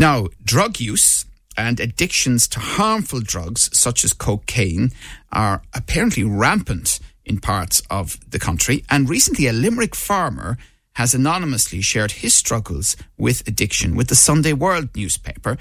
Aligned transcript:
Now, 0.00 0.28
drug 0.42 0.80
use 0.80 1.26
and 1.58 1.78
addictions 1.78 2.48
to 2.48 2.58
harmful 2.58 3.20
drugs 3.20 3.68
such 3.78 4.02
as 4.02 4.14
cocaine 4.14 4.92
are 5.30 5.60
apparently 5.74 6.24
rampant 6.24 7.00
in 7.26 7.38
parts 7.38 7.82
of 7.90 8.18
the 8.30 8.38
country. 8.38 8.82
And 8.88 9.10
recently, 9.10 9.46
a 9.46 9.52
Limerick 9.52 9.94
farmer 9.94 10.56
has 10.94 11.12
anonymously 11.12 11.82
shared 11.82 12.12
his 12.12 12.34
struggles 12.34 12.96
with 13.18 13.46
addiction 13.46 13.94
with 13.94 14.08
the 14.08 14.14
Sunday 14.14 14.54
World 14.54 14.88
newspaper. 14.96 15.58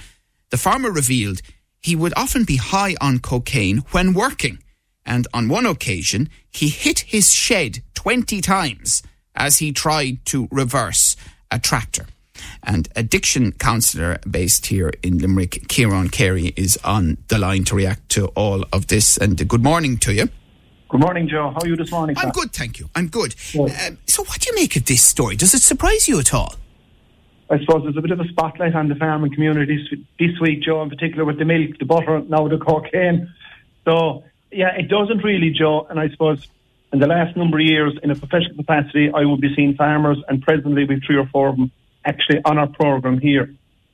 The 0.51 0.57
farmer 0.57 0.89
revealed 0.89 1.41
he 1.81 1.97
would 1.97 2.13
often 2.15 2.45
be 2.45 2.55
high 2.55 2.95
on 3.01 3.19
cocaine 3.19 3.79
when 3.91 4.13
working. 4.13 4.59
And 5.05 5.27
on 5.33 5.49
one 5.49 5.65
occasion, 5.65 6.29
he 6.49 6.69
hit 6.69 6.99
his 6.99 7.33
shed 7.33 7.83
20 7.95 8.39
times 8.39 9.03
as 9.35 9.57
he 9.57 9.73
tried 9.73 10.25
to 10.27 10.47
reverse 10.49 11.17
a 11.51 11.59
tractor. 11.59 12.05
And 12.69 12.87
addiction 12.95 13.53
counsellor 13.53 14.19
based 14.29 14.67
here 14.67 14.93
in 15.01 15.17
Limerick, 15.17 15.67
Ciarán 15.69 16.11
Carey, 16.11 16.53
is 16.55 16.77
on 16.83 17.17
the 17.27 17.39
line 17.39 17.63
to 17.63 17.75
react 17.75 18.09
to 18.09 18.27
all 18.35 18.63
of 18.71 18.85
this. 18.85 19.17
And 19.17 19.35
good 19.49 19.63
morning 19.63 19.97
to 19.97 20.13
you. 20.13 20.29
Good 20.89 21.01
morning, 21.01 21.27
Joe. 21.27 21.49
How 21.49 21.61
are 21.61 21.67
you 21.67 21.75
this 21.75 21.89
morning? 21.89 22.15
I'm 22.19 22.29
good, 22.29 22.53
thank 22.53 22.77
you. 22.77 22.87
I'm 22.93 23.07
good. 23.07 23.33
Um, 23.57 23.97
so, 24.05 24.23
what 24.23 24.39
do 24.39 24.51
you 24.51 24.55
make 24.55 24.75
of 24.75 24.85
this 24.85 25.01
story? 25.01 25.35
Does 25.35 25.55
it 25.55 25.63
surprise 25.63 26.07
you 26.07 26.19
at 26.19 26.31
all? 26.31 26.53
I 27.49 27.57
suppose 27.57 27.81
there's 27.81 27.97
a 27.97 28.01
bit 28.01 28.11
of 28.11 28.19
a 28.19 28.27
spotlight 28.27 28.75
on 28.75 28.87
the 28.87 28.93
farming 28.93 29.33
community 29.33 29.87
this, 29.89 29.99
this 30.19 30.39
week, 30.39 30.61
Joe, 30.61 30.83
in 30.83 30.89
particular 30.89 31.25
with 31.25 31.39
the 31.39 31.45
milk, 31.45 31.79
the 31.79 31.85
butter, 31.85 32.21
now 32.21 32.47
the 32.47 32.59
cocaine. 32.59 33.33
So, 33.83 34.23
yeah, 34.51 34.75
it 34.77 34.89
doesn't 34.89 35.23
really, 35.23 35.49
Joe. 35.49 35.87
And 35.89 35.99
I 35.99 36.09
suppose 36.09 36.47
in 36.93 36.99
the 36.99 37.07
last 37.07 37.35
number 37.35 37.57
of 37.57 37.65
years, 37.65 37.97
in 38.03 38.11
a 38.11 38.15
professional 38.15 38.57
capacity, 38.57 39.09
I 39.11 39.25
would 39.25 39.41
be 39.41 39.55
seeing 39.55 39.73
farmers, 39.73 40.19
and 40.27 40.43
presently 40.43 40.85
we've 40.85 41.01
three 41.03 41.17
or 41.17 41.25
four 41.25 41.49
of 41.49 41.57
them 41.57 41.71
actually 42.09 42.39
on 42.43 42.57
our 42.57 42.67
program 42.67 43.19
here. 43.19 43.53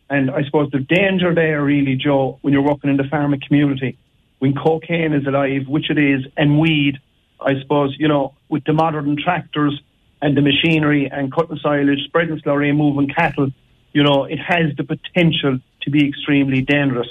And 0.09 0.31
I 0.31 0.43
suppose 0.45 0.71
the 0.71 0.79
danger 0.79 1.33
there, 1.33 1.63
really, 1.63 1.95
Joe, 1.95 2.39
when 2.41 2.53
you're 2.53 2.69
working 2.71 2.89
in 2.89 2.97
the 2.97 3.09
farming 3.09 3.41
community, 3.45 3.97
when 4.39 4.53
cocaine 4.53 5.13
is 5.13 5.25
alive, 5.27 5.67
which 5.67 5.89
it 5.89 5.97
is, 5.97 6.21
and 6.37 6.59
weed, 6.59 6.95
I 7.39 7.59
suppose, 7.61 7.95
you 7.99 8.07
know, 8.07 8.33
with 8.49 8.63
the 8.65 8.73
modern 8.73 9.17
tractors 9.21 9.73
and 10.21 10.37
the 10.37 10.41
machinery 10.41 11.09
and 11.11 11.33
cutting 11.33 11.59
silage, 11.61 12.03
spreading 12.05 12.39
slurry 12.39 12.69
and 12.69 12.77
moving 12.77 13.09
cattle, 13.09 13.49
you 13.93 14.03
know, 14.03 14.25
it 14.25 14.39
has 14.39 14.75
the 14.77 14.83
potential 14.83 15.59
to 15.81 15.89
be 15.89 16.07
extremely 16.07 16.61
dangerous. 16.61 17.07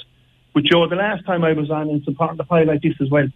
But 0.54 0.64
Joe, 0.64 0.88
the 0.88 0.96
last 0.96 1.26
time 1.26 1.44
I 1.44 1.52
was 1.52 1.70
on, 1.70 1.90
it's 1.90 2.06
important 2.06 2.38
to 2.38 2.46
highlight 2.48 2.82
this 2.82 2.94
as 3.00 3.10
well. 3.10 3.26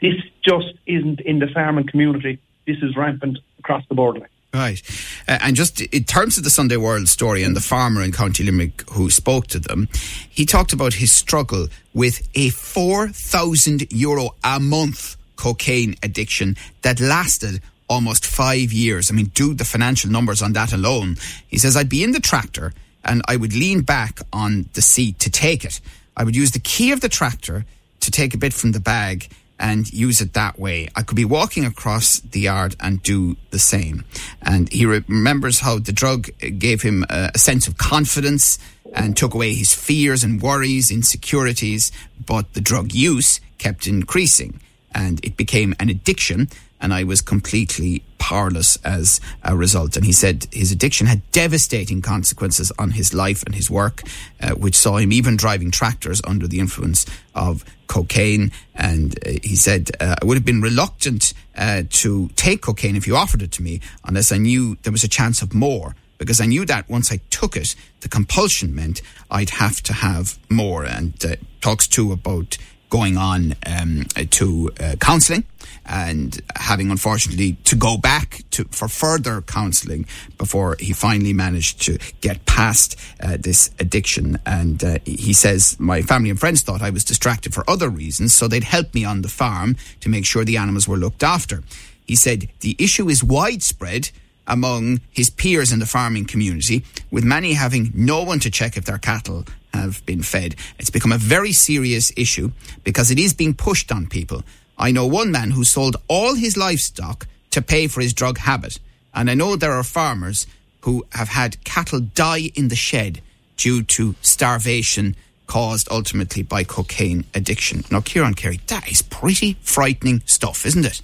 This 0.00 0.14
just 0.46 0.74
isn't 0.86 1.20
in 1.20 1.40
the 1.40 1.48
farming 1.52 1.88
community. 1.88 2.40
This 2.66 2.76
is 2.82 2.96
rampant 2.96 3.38
across 3.58 3.82
the 3.88 3.94
board. 3.94 4.22
Right. 4.52 4.80
Uh, 5.28 5.38
and 5.42 5.54
just 5.54 5.80
in 5.80 6.04
terms 6.04 6.38
of 6.38 6.44
the 6.44 6.50
Sunday 6.50 6.78
World 6.78 7.08
story 7.08 7.42
and 7.42 7.54
the 7.54 7.60
farmer 7.60 8.02
in 8.02 8.12
County 8.12 8.44
Limerick 8.44 8.88
who 8.90 9.10
spoke 9.10 9.46
to 9.48 9.58
them, 9.58 9.88
he 10.30 10.46
talked 10.46 10.72
about 10.72 10.94
his 10.94 11.12
struggle 11.12 11.68
with 11.92 12.26
a 12.34 12.48
4,000 12.48 13.92
euro 13.92 14.30
a 14.42 14.58
month 14.58 15.16
cocaine 15.36 15.96
addiction 16.02 16.56
that 16.82 16.98
lasted 16.98 17.60
almost 17.88 18.24
five 18.24 18.72
years. 18.72 19.10
I 19.10 19.14
mean, 19.14 19.26
do 19.34 19.52
the 19.52 19.64
financial 19.64 20.10
numbers 20.10 20.42
on 20.42 20.54
that 20.54 20.72
alone. 20.72 21.16
He 21.46 21.58
says, 21.58 21.76
I'd 21.76 21.88
be 21.88 22.02
in 22.02 22.12
the 22.12 22.20
tractor 22.20 22.72
and 23.04 23.22
I 23.28 23.36
would 23.36 23.54
lean 23.54 23.82
back 23.82 24.20
on 24.32 24.68
the 24.72 24.82
seat 24.82 25.18
to 25.20 25.30
take 25.30 25.64
it. 25.64 25.80
I 26.16 26.24
would 26.24 26.36
use 26.36 26.52
the 26.52 26.58
key 26.58 26.90
of 26.92 27.00
the 27.00 27.08
tractor 27.08 27.64
to 28.00 28.10
take 28.10 28.34
a 28.34 28.38
bit 28.38 28.52
from 28.52 28.72
the 28.72 28.80
bag 28.80 29.28
and 29.58 29.92
use 29.92 30.20
it 30.20 30.32
that 30.34 30.58
way. 30.58 30.88
I 30.94 31.02
could 31.02 31.16
be 31.16 31.24
walking 31.24 31.64
across 31.64 32.20
the 32.20 32.40
yard 32.40 32.76
and 32.80 33.02
do 33.02 33.36
the 33.50 33.58
same. 33.58 34.04
And 34.40 34.72
he 34.72 34.86
remembers 34.86 35.60
how 35.60 35.78
the 35.78 35.92
drug 35.92 36.28
gave 36.58 36.82
him 36.82 37.04
a, 37.10 37.30
a 37.34 37.38
sense 37.38 37.66
of 37.66 37.78
confidence 37.78 38.58
and 38.94 39.16
took 39.16 39.34
away 39.34 39.54
his 39.54 39.74
fears 39.74 40.24
and 40.24 40.40
worries, 40.40 40.90
insecurities, 40.90 41.92
but 42.24 42.54
the 42.54 42.60
drug 42.60 42.92
use 42.92 43.40
kept 43.58 43.86
increasing 43.86 44.60
and 44.94 45.22
it 45.24 45.36
became 45.36 45.74
an 45.78 45.88
addiction 45.88 46.48
and 46.80 46.94
I 46.94 47.04
was 47.04 47.20
completely 47.20 48.02
powerless 48.28 48.76
as 48.84 49.22
a 49.42 49.56
result. 49.56 49.96
And 49.96 50.04
he 50.04 50.12
said 50.12 50.46
his 50.52 50.70
addiction 50.70 51.06
had 51.06 51.22
devastating 51.32 52.02
consequences 52.02 52.70
on 52.78 52.90
his 52.90 53.14
life 53.14 53.42
and 53.46 53.54
his 53.54 53.70
work, 53.70 54.02
uh, 54.42 54.50
which 54.50 54.76
saw 54.76 54.98
him 54.98 55.12
even 55.12 55.34
driving 55.36 55.70
tractors 55.70 56.20
under 56.24 56.46
the 56.46 56.60
influence 56.60 57.06
of 57.34 57.64
cocaine. 57.86 58.52
And 58.74 59.18
uh, 59.24 59.30
he 59.42 59.56
said, 59.56 59.90
uh, 59.98 60.16
I 60.20 60.26
would 60.26 60.36
have 60.36 60.44
been 60.44 60.60
reluctant 60.60 61.32
uh, 61.56 61.84
to 62.02 62.28
take 62.36 62.60
cocaine 62.60 62.96
if 62.96 63.06
you 63.06 63.16
offered 63.16 63.40
it 63.40 63.52
to 63.52 63.62
me 63.62 63.80
unless 64.04 64.30
I 64.30 64.36
knew 64.36 64.76
there 64.82 64.92
was 64.92 65.04
a 65.04 65.08
chance 65.08 65.40
of 65.40 65.54
more. 65.54 65.94
Because 66.18 66.40
I 66.40 66.46
knew 66.46 66.66
that 66.66 66.90
once 66.90 67.10
I 67.12 67.20
took 67.30 67.56
it, 67.56 67.76
the 68.00 68.08
compulsion 68.08 68.74
meant 68.74 69.00
I'd 69.30 69.50
have 69.50 69.80
to 69.84 69.92
have 69.92 70.36
more. 70.50 70.84
And 70.84 71.14
uh, 71.24 71.36
talks 71.62 71.88
too 71.88 72.12
about 72.12 72.58
going 72.90 73.16
on 73.16 73.54
um, 73.66 74.04
to 74.30 74.70
uh, 74.80 74.96
counselling 75.00 75.44
and 75.86 76.40
having 76.56 76.90
unfortunately 76.90 77.54
to 77.64 77.76
go 77.76 77.96
back 77.96 78.42
to 78.50 78.64
for 78.64 78.88
further 78.88 79.40
counselling 79.42 80.06
before 80.36 80.76
he 80.78 80.92
finally 80.92 81.32
managed 81.32 81.80
to 81.82 81.98
get 82.20 82.44
past 82.46 82.96
uh, 83.22 83.36
this 83.38 83.70
addiction. 83.78 84.38
And 84.44 84.82
uh, 84.84 84.98
he 85.04 85.32
says 85.32 85.78
my 85.80 86.02
family 86.02 86.30
and 86.30 86.38
friends 86.38 86.62
thought 86.62 86.82
I 86.82 86.90
was 86.90 87.04
distracted 87.04 87.54
for 87.54 87.68
other 87.68 87.88
reasons, 87.88 88.34
so 88.34 88.48
they'd 88.48 88.64
help 88.64 88.94
me 88.94 89.04
on 89.04 89.22
the 89.22 89.28
farm 89.28 89.76
to 90.00 90.08
make 90.08 90.26
sure 90.26 90.44
the 90.44 90.58
animals 90.58 90.86
were 90.86 90.96
looked 90.96 91.22
after. 91.22 91.62
He 92.06 92.16
said 92.16 92.48
the 92.60 92.76
issue 92.78 93.08
is 93.08 93.22
widespread 93.24 94.10
among 94.48 95.00
his 95.10 95.30
peers 95.30 95.70
in 95.72 95.78
the 95.78 95.86
farming 95.86 96.24
community, 96.24 96.84
with 97.12 97.22
many 97.22 97.52
having 97.52 97.92
no 97.94 98.24
one 98.24 98.40
to 98.40 98.50
check 98.50 98.76
if 98.76 98.84
their 98.84 98.98
cattle 98.98 99.44
have 99.72 100.04
been 100.06 100.22
fed. 100.22 100.56
It's 100.78 100.90
become 100.90 101.12
a 101.12 101.18
very 101.18 101.52
serious 101.52 102.10
issue 102.16 102.50
because 102.82 103.12
it 103.12 103.18
is 103.18 103.34
being 103.34 103.54
pushed 103.54 103.92
on 103.92 104.08
people. 104.08 104.42
I 104.76 104.90
know 104.90 105.06
one 105.06 105.30
man 105.30 105.52
who 105.52 105.64
sold 105.64 105.96
all 106.08 106.34
his 106.34 106.56
livestock 106.56 107.26
to 107.50 107.62
pay 107.62 107.86
for 107.86 108.00
his 108.00 108.12
drug 108.12 108.38
habit. 108.38 108.78
And 109.14 109.30
I 109.30 109.34
know 109.34 109.56
there 109.56 109.72
are 109.72 109.84
farmers 109.84 110.46
who 110.82 111.06
have 111.12 111.28
had 111.28 111.62
cattle 111.64 112.00
die 112.00 112.50
in 112.54 112.68
the 112.68 112.76
shed 112.76 113.20
due 113.56 113.82
to 113.82 114.14
starvation 114.22 115.16
caused 115.46 115.88
ultimately 115.90 116.42
by 116.42 116.62
cocaine 116.62 117.24
addiction. 117.34 117.82
Now, 117.90 118.00
Ciarán 118.00 118.36
Carey, 118.36 118.60
that 118.68 118.90
is 118.90 119.02
pretty 119.02 119.56
frightening 119.62 120.22
stuff, 120.26 120.64
isn't 120.66 120.84
it? 120.84 121.02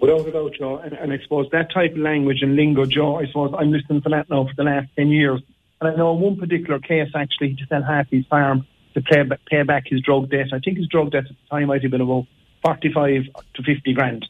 Without 0.00 0.26
a 0.26 0.32
doubt, 0.32 0.52
Joe. 0.58 0.76
And, 0.78 0.92
and 0.92 1.12
I 1.12 1.18
suppose 1.22 1.46
that 1.52 1.72
type 1.72 1.92
of 1.92 1.98
language 1.98 2.42
and 2.42 2.56
lingo, 2.56 2.84
Joe, 2.84 3.16
I 3.16 3.26
suppose 3.26 3.54
I'm 3.56 3.70
listening 3.70 4.02
to 4.02 4.08
that 4.10 4.28
now 4.28 4.44
for 4.44 4.54
the 4.56 4.64
last 4.64 4.88
10 4.96 5.08
years. 5.08 5.40
And 5.80 5.90
I 5.90 5.96
know 5.96 6.14
in 6.14 6.20
one 6.20 6.36
particular 6.36 6.78
case, 6.78 7.10
actually, 7.14 7.50
he 7.50 7.64
had 7.70 7.84
half 7.84 8.08
his 8.10 8.26
farm 8.26 8.66
to 8.94 9.02
pay, 9.02 9.22
pay 9.48 9.62
back 9.62 9.84
his 9.86 10.00
drug 10.00 10.30
debt. 10.30 10.48
I 10.52 10.58
think 10.58 10.78
his 10.78 10.88
drug 10.88 11.12
debt 11.12 11.24
at 11.24 11.30
the 11.30 11.48
time 11.50 11.68
might 11.68 11.82
have 11.82 11.90
been 11.90 12.00
about 12.00 12.26
45 12.64 13.22
to 13.54 13.62
50 13.62 13.92
grand. 13.92 14.26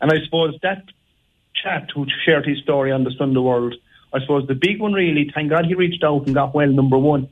And 0.00 0.10
I 0.10 0.24
suppose 0.24 0.56
that 0.62 0.84
chap 1.62 1.88
who 1.94 2.06
shared 2.24 2.46
his 2.46 2.58
story 2.58 2.92
on 2.92 3.04
the 3.04 3.12
Sunday 3.18 3.40
World, 3.40 3.74
I 4.12 4.20
suppose 4.20 4.46
the 4.46 4.54
big 4.54 4.80
one 4.80 4.92
really, 4.92 5.30
thank 5.34 5.50
God 5.50 5.66
he 5.66 5.74
reached 5.74 6.04
out 6.04 6.26
and 6.26 6.34
got 6.34 6.54
well, 6.54 6.68
number 6.68 6.98
one. 6.98 7.28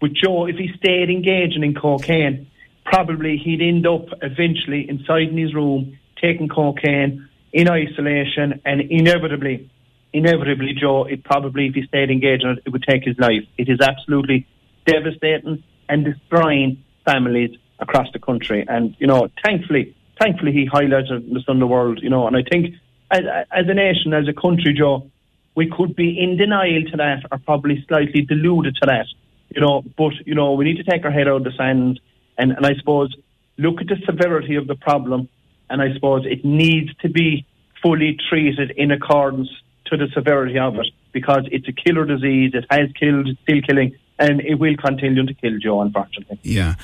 But 0.00 0.12
Joe, 0.14 0.46
if 0.46 0.56
he 0.56 0.70
stayed 0.76 1.10
engaging 1.10 1.62
in 1.62 1.74
cocaine, 1.74 2.48
probably 2.84 3.36
he'd 3.36 3.62
end 3.62 3.86
up 3.86 4.06
eventually 4.20 4.88
inside 4.88 5.28
in 5.28 5.38
his 5.38 5.54
room 5.54 5.98
taking 6.24 6.48
cocaine 6.48 7.28
in 7.52 7.68
isolation 7.68 8.60
and 8.64 8.80
inevitably, 8.80 9.70
inevitably, 10.12 10.72
Joe, 10.74 11.04
it 11.04 11.22
probably, 11.24 11.66
if 11.68 11.74
he 11.74 11.82
stayed 11.86 12.10
engaged 12.10 12.44
in 12.44 12.50
it, 12.50 12.58
it 12.66 12.70
would 12.70 12.84
take 12.88 13.04
his 13.04 13.18
life. 13.18 13.44
It 13.58 13.68
is 13.68 13.80
absolutely 13.80 14.46
devastating 14.86 15.62
and 15.88 16.04
destroying 16.04 16.82
families 17.04 17.50
across 17.78 18.08
the 18.12 18.18
country. 18.18 18.64
And, 18.66 18.96
you 18.98 19.06
know, 19.06 19.28
thankfully, 19.44 19.94
thankfully 20.20 20.52
he 20.52 20.68
highlighted 20.68 21.32
this 21.32 21.44
on 21.48 21.58
the 21.58 21.66
World, 21.66 22.00
you 22.02 22.10
know, 22.10 22.26
and 22.26 22.36
I 22.36 22.42
think 22.50 22.74
as, 23.10 23.22
as 23.52 23.66
a 23.68 23.74
nation, 23.74 24.14
as 24.14 24.26
a 24.28 24.32
country, 24.32 24.74
Joe, 24.76 25.10
we 25.54 25.70
could 25.70 25.94
be 25.94 26.18
in 26.18 26.36
denial 26.36 26.82
to 26.90 26.96
that 26.96 27.24
or 27.30 27.38
probably 27.38 27.84
slightly 27.86 28.22
deluded 28.22 28.74
to 28.76 28.86
that, 28.86 29.06
you 29.54 29.60
know, 29.60 29.82
but, 29.96 30.14
you 30.26 30.34
know, 30.34 30.54
we 30.54 30.64
need 30.64 30.78
to 30.78 30.84
take 30.84 31.04
our 31.04 31.10
head 31.10 31.28
out 31.28 31.36
of 31.36 31.44
the 31.44 31.52
sand 31.56 32.00
and, 32.38 32.52
and 32.52 32.66
I 32.66 32.74
suppose 32.80 33.14
look 33.56 33.80
at 33.80 33.86
the 33.86 33.96
severity 34.04 34.56
of 34.56 34.66
the 34.66 34.74
problem 34.74 35.28
and 35.70 35.82
I 35.82 35.92
suppose 35.94 36.24
it 36.26 36.44
needs 36.44 36.94
to 36.96 37.08
be 37.08 37.46
fully 37.82 38.18
treated 38.28 38.70
in 38.72 38.90
accordance 38.90 39.48
to 39.86 39.96
the 39.96 40.08
severity 40.14 40.58
of 40.58 40.76
it 40.76 40.86
because 41.12 41.46
it's 41.52 41.68
a 41.68 41.72
killer 41.72 42.04
disease, 42.04 42.52
it 42.54 42.64
has 42.70 42.90
killed, 42.98 43.28
still 43.42 43.60
killing, 43.62 43.96
and 44.18 44.40
it 44.40 44.54
will 44.54 44.76
continue 44.76 45.26
to 45.26 45.34
kill 45.34 45.58
Joe, 45.58 45.80
unfortunately. 45.80 46.38
Yeah. 46.42 46.74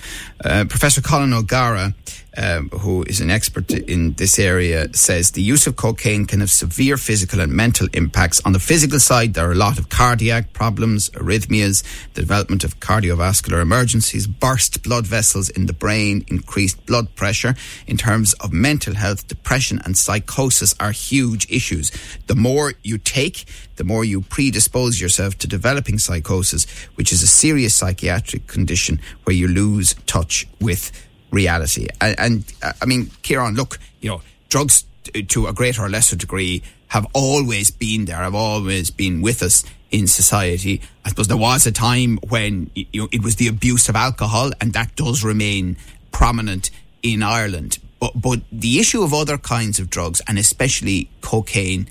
Uh, 0.44 0.64
Professor 0.68 1.00
Colin 1.00 1.32
O'Gara 1.32 1.94
um, 2.40 2.70
who 2.70 3.02
is 3.02 3.20
an 3.20 3.30
expert 3.30 3.70
in 3.70 4.14
this 4.14 4.38
area, 4.38 4.92
says 4.94 5.32
the 5.32 5.42
use 5.42 5.66
of 5.66 5.76
cocaine 5.76 6.24
can 6.24 6.40
have 6.40 6.50
severe 6.50 6.96
physical 6.96 7.38
and 7.40 7.52
mental 7.52 7.86
impacts. 7.92 8.40
On 8.46 8.52
the 8.52 8.58
physical 8.58 8.98
side, 8.98 9.34
there 9.34 9.48
are 9.48 9.52
a 9.52 9.56
lot 9.56 9.78
of 9.78 9.90
cardiac 9.90 10.54
problems, 10.54 11.10
arrhythmias, 11.10 11.84
the 12.14 12.22
development 12.22 12.64
of 12.64 12.80
cardiovascular 12.80 13.60
emergencies, 13.60 14.26
burst 14.26 14.82
blood 14.82 15.06
vessels 15.06 15.50
in 15.50 15.66
the 15.66 15.74
brain, 15.74 16.24
increased 16.28 16.84
blood 16.86 17.14
pressure. 17.14 17.54
In 17.86 17.98
terms 17.98 18.32
of 18.34 18.52
mental 18.52 18.94
health, 18.94 19.28
depression 19.28 19.80
and 19.84 19.96
psychosis 19.96 20.74
are 20.80 20.92
huge 20.92 21.50
issues. 21.50 21.92
The 22.26 22.34
more 22.34 22.72
you 22.82 22.96
take, 22.96 23.44
the 23.76 23.84
more 23.84 24.04
you 24.04 24.22
predispose 24.22 25.00
yourself 25.00 25.36
to 25.38 25.46
developing 25.46 25.98
psychosis, 25.98 26.64
which 26.94 27.12
is 27.12 27.22
a 27.22 27.26
serious 27.26 27.76
psychiatric 27.76 28.46
condition 28.46 28.98
where 29.24 29.36
you 29.36 29.46
lose 29.46 29.94
touch 30.06 30.46
with 30.58 30.90
reality. 31.30 31.88
And, 32.00 32.18
and 32.18 32.52
uh, 32.62 32.72
I 32.82 32.86
mean, 32.86 33.06
Ciarán, 33.22 33.56
look, 33.56 33.78
you 34.00 34.10
know, 34.10 34.22
drugs 34.48 34.84
t- 35.04 35.22
to 35.22 35.46
a 35.46 35.52
greater 35.52 35.82
or 35.82 35.88
lesser 35.88 36.16
degree 36.16 36.62
have 36.88 37.06
always 37.12 37.70
been 37.70 38.04
there, 38.06 38.16
have 38.16 38.34
always 38.34 38.90
been 38.90 39.22
with 39.22 39.42
us 39.42 39.64
in 39.90 40.06
society. 40.06 40.80
I 41.04 41.10
suppose 41.10 41.28
there 41.28 41.36
was 41.36 41.66
a 41.66 41.72
time 41.72 42.18
when 42.28 42.70
you 42.74 43.02
know, 43.02 43.08
it 43.12 43.22
was 43.22 43.36
the 43.36 43.48
abuse 43.48 43.88
of 43.88 43.96
alcohol, 43.96 44.50
and 44.60 44.72
that 44.72 44.96
does 44.96 45.24
remain 45.24 45.76
prominent 46.12 46.70
in 47.02 47.22
Ireland. 47.22 47.78
But, 48.00 48.12
but 48.20 48.40
the 48.50 48.78
issue 48.78 49.02
of 49.02 49.12
other 49.12 49.38
kinds 49.38 49.78
of 49.78 49.90
drugs, 49.90 50.20
and 50.26 50.38
especially 50.38 51.10
cocaine, 51.20 51.88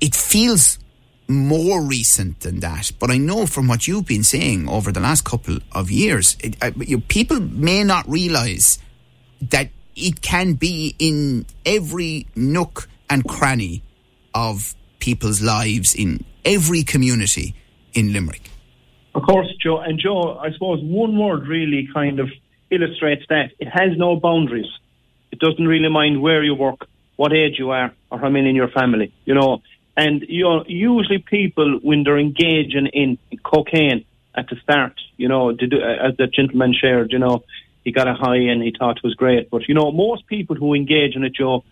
it 0.00 0.14
feels 0.14 0.78
more 1.30 1.82
recent 1.82 2.40
than 2.40 2.60
that. 2.60 2.90
But 2.98 3.10
I 3.10 3.16
know 3.16 3.46
from 3.46 3.68
what 3.68 3.86
you've 3.86 4.06
been 4.06 4.24
saying 4.24 4.68
over 4.68 4.92
the 4.92 5.00
last 5.00 5.24
couple 5.24 5.58
of 5.72 5.90
years, 5.90 6.36
it, 6.40 6.56
uh, 6.62 6.72
you, 6.76 7.00
people 7.00 7.40
may 7.40 7.84
not 7.84 8.08
realise 8.08 8.78
that 9.40 9.70
it 9.96 10.20
can 10.22 10.54
be 10.54 10.94
in 10.98 11.46
every 11.64 12.26
nook 12.34 12.88
and 13.08 13.26
cranny 13.26 13.82
of 14.34 14.74
people's 14.98 15.40
lives 15.42 15.94
in 15.94 16.24
every 16.44 16.82
community 16.82 17.54
in 17.94 18.12
Limerick. 18.12 18.50
Of 19.14 19.22
course, 19.22 19.48
Joe. 19.62 19.78
And 19.78 19.98
Joe, 19.98 20.38
I 20.38 20.52
suppose 20.52 20.80
one 20.82 21.18
word 21.18 21.48
really 21.48 21.88
kind 21.92 22.20
of 22.20 22.28
illustrates 22.70 23.24
that. 23.28 23.50
It 23.58 23.68
has 23.68 23.96
no 23.96 24.16
boundaries. 24.16 24.70
It 25.32 25.38
doesn't 25.38 25.66
really 25.66 25.88
mind 25.88 26.22
where 26.22 26.42
you 26.42 26.54
work, 26.54 26.86
what 27.16 27.32
age 27.32 27.58
you 27.58 27.70
are, 27.70 27.92
or 28.10 28.18
how 28.18 28.28
many 28.28 28.50
in 28.50 28.56
your 28.56 28.70
family. 28.70 29.12
You 29.24 29.34
know, 29.34 29.62
and 29.96 30.22
you 30.28 30.44
know, 30.44 30.64
usually 30.66 31.18
people 31.18 31.78
when 31.82 32.04
they're 32.04 32.18
engaging 32.18 32.86
in 32.86 33.18
cocaine 33.42 34.04
at 34.34 34.48
the 34.48 34.56
start, 34.62 34.94
you 35.16 35.28
know, 35.28 35.52
do, 35.52 35.66
as 35.80 36.16
the 36.16 36.26
gentleman 36.26 36.72
shared, 36.72 37.12
you 37.12 37.18
know, 37.18 37.44
he 37.84 37.92
got 37.92 38.08
a 38.08 38.14
high 38.14 38.36
and 38.36 38.62
he 38.62 38.74
thought 38.76 38.98
it 38.98 39.02
was 39.04 39.14
great. 39.14 39.50
But 39.50 39.68
you 39.68 39.74
know, 39.74 39.90
most 39.92 40.26
people 40.26 40.56
who 40.56 40.74
engage 40.74 41.16
in 41.16 41.24
it, 41.24 41.34
Joe, 41.34 41.64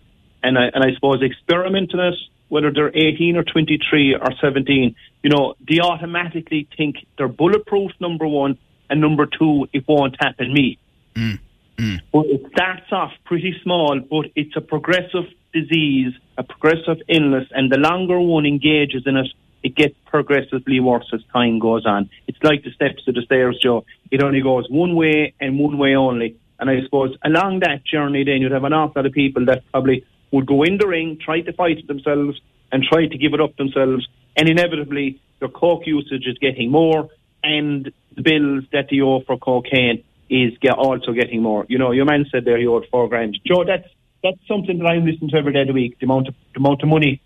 and 0.43 0.57
I, 0.57 0.65
and 0.73 0.83
I 0.83 0.93
suppose 0.95 1.21
experiment 1.21 1.93
in 1.93 1.99
it, 1.99 2.15
whether 2.49 2.71
they're 2.71 2.95
18 2.95 3.37
or 3.37 3.43
23 3.43 4.15
or 4.15 4.31
17, 4.41 4.95
you 5.23 5.29
know, 5.29 5.55
they 5.67 5.79
automatically 5.79 6.67
think 6.75 6.95
they're 7.17 7.27
bulletproof. 7.27 7.91
Number 7.99 8.27
one, 8.27 8.57
and 8.89 9.01
number 9.01 9.27
two, 9.27 9.67
it 9.71 9.87
won't 9.87 10.15
happen 10.19 10.51
me. 10.51 10.79
Mm. 11.15 11.39
Mm. 11.79 12.01
But 12.11 12.25
it 12.25 12.41
starts 12.51 12.91
off 12.91 13.11
pretty 13.25 13.55
small, 13.63 13.99
but 14.01 14.25
it's 14.35 14.55
a 14.57 14.61
progressive 14.61 15.25
disease, 15.53 16.13
a 16.37 16.43
progressive 16.43 17.01
illness, 17.07 17.47
and 17.51 17.71
the 17.71 17.77
longer 17.77 18.19
one 18.19 18.45
engages 18.45 19.03
in 19.05 19.15
it, 19.15 19.27
it 19.63 19.75
gets 19.75 19.95
progressively 20.05 20.79
worse 20.79 21.09
as 21.13 21.21
time 21.31 21.59
goes 21.59 21.85
on. 21.85 22.09
It's 22.27 22.37
like 22.43 22.63
the 22.63 22.71
steps 22.71 23.07
of 23.07 23.15
the 23.15 23.21
stairs, 23.21 23.59
Joe. 23.61 23.85
It 24.11 24.21
only 24.21 24.41
goes 24.41 24.65
one 24.69 24.95
way 24.95 25.33
and 25.39 25.57
one 25.57 25.77
way 25.77 25.95
only. 25.95 26.37
And 26.59 26.69
I 26.69 26.81
suppose 26.83 27.15
along 27.23 27.61
that 27.61 27.85
journey, 27.85 28.23
then 28.25 28.41
you'd 28.41 28.51
have 28.51 28.65
an 28.65 28.73
awful 28.73 29.01
lot 29.01 29.05
of 29.05 29.13
people 29.13 29.45
that 29.45 29.63
probably 29.71 30.05
would 30.31 30.45
go 30.45 30.63
in 30.63 30.77
the 30.77 30.87
ring, 30.87 31.17
try 31.23 31.41
to 31.41 31.53
fight 31.53 31.87
themselves, 31.87 32.39
and 32.71 32.83
try 32.83 33.07
to 33.07 33.17
give 33.17 33.33
it 33.33 33.41
up 33.41 33.55
themselves. 33.55 34.07
And 34.35 34.49
inevitably, 34.49 35.19
their 35.39 35.49
coke 35.49 35.87
usage 35.87 36.25
is 36.27 36.37
getting 36.37 36.71
more, 36.71 37.09
and 37.43 37.91
the 38.15 38.21
bills 38.21 38.65
that 38.71 38.87
they 38.91 38.99
owe 38.99 39.21
for 39.21 39.37
cocaine 39.37 40.03
is 40.29 40.57
get 40.59 40.73
also 40.73 41.11
getting 41.13 41.41
more. 41.41 41.65
You 41.69 41.77
know, 41.77 41.91
your 41.91 42.05
man 42.05 42.25
said 42.31 42.45
there 42.45 42.57
he 42.57 42.67
owed 42.67 42.85
four 42.91 43.07
grand. 43.09 43.37
Joe, 43.45 43.63
that's 43.63 43.87
that's 44.23 44.37
something 44.47 44.77
that 44.79 44.85
I'm 44.85 45.05
listening 45.05 45.29
to 45.31 45.37
every 45.37 45.53
day 45.53 45.61
of 45.61 45.67
the 45.67 45.73
week. 45.73 45.97
The 45.99 46.05
amount 46.05 46.27
of 46.27 46.35
the 46.53 46.59
amount 46.59 46.83
of 46.83 46.89
money 46.89 47.21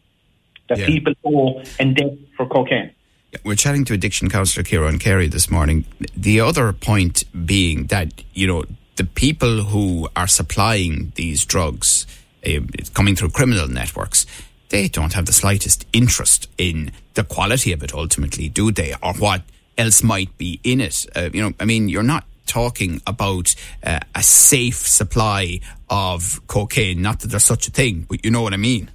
that 0.70 0.78
Yeah. 0.80 0.86
people 0.88 1.14
owe 1.26 1.62
and 1.80 1.96
debt 1.96 2.14
for 2.38 2.46
cocaine. 2.46 2.92
We're 3.44 3.56
chatting 3.56 3.84
to 3.86 3.94
addiction 3.94 4.30
counsellor 4.30 4.64
Ciarán 4.64 5.00
Carey 5.00 5.28
this 5.28 5.50
morning. 5.50 5.86
The 6.16 6.40
other 6.40 6.72
point 6.72 7.24
being 7.46 7.88
that, 7.88 8.24
you 8.34 8.46
know, 8.46 8.64
the 8.96 9.06
people 9.06 9.64
who 9.64 10.08
are 10.16 10.28
supplying 10.28 11.12
these 11.16 11.44
drugs, 11.44 12.06
uh, 12.46 12.60
coming 12.94 13.16
through 13.16 13.32
criminal 13.32 13.68
networks, 13.68 14.28
they 14.70 14.88
don't 14.88 15.14
have 15.14 15.26
the 15.26 15.34
slightest 15.34 15.86
interest 15.94 16.48
in 16.60 16.92
the 17.16 17.24
quality 17.24 17.74
of 17.74 17.82
it 17.84 17.94
ultimately, 17.94 18.50
do 18.50 18.72
they? 18.72 18.94
Or 19.02 19.14
what 19.16 19.42
else 19.80 20.04
might 20.04 20.38
be 20.38 20.60
in 20.64 20.80
it? 20.80 20.96
Uh, 21.16 21.30
you 21.34 21.42
know, 21.42 21.54
I 21.60 21.66
mean, 21.66 21.90
you're 21.90 22.04
not 22.04 22.26
talking 22.46 23.02
about 23.08 23.50
uh, 23.84 24.00
a 24.16 24.24
safe 24.24 24.88
supply 24.88 25.60
of 25.90 26.46
cocaine, 26.48 27.02
not 27.02 27.20
that 27.22 27.28
there's 27.28 27.44
such 27.44 27.68
a 27.68 27.72
thing, 27.72 28.06
but 28.10 28.24
you 28.24 28.32
know 28.32 28.42
what 28.42 28.54
I 28.54 28.58
mean. 28.58 28.90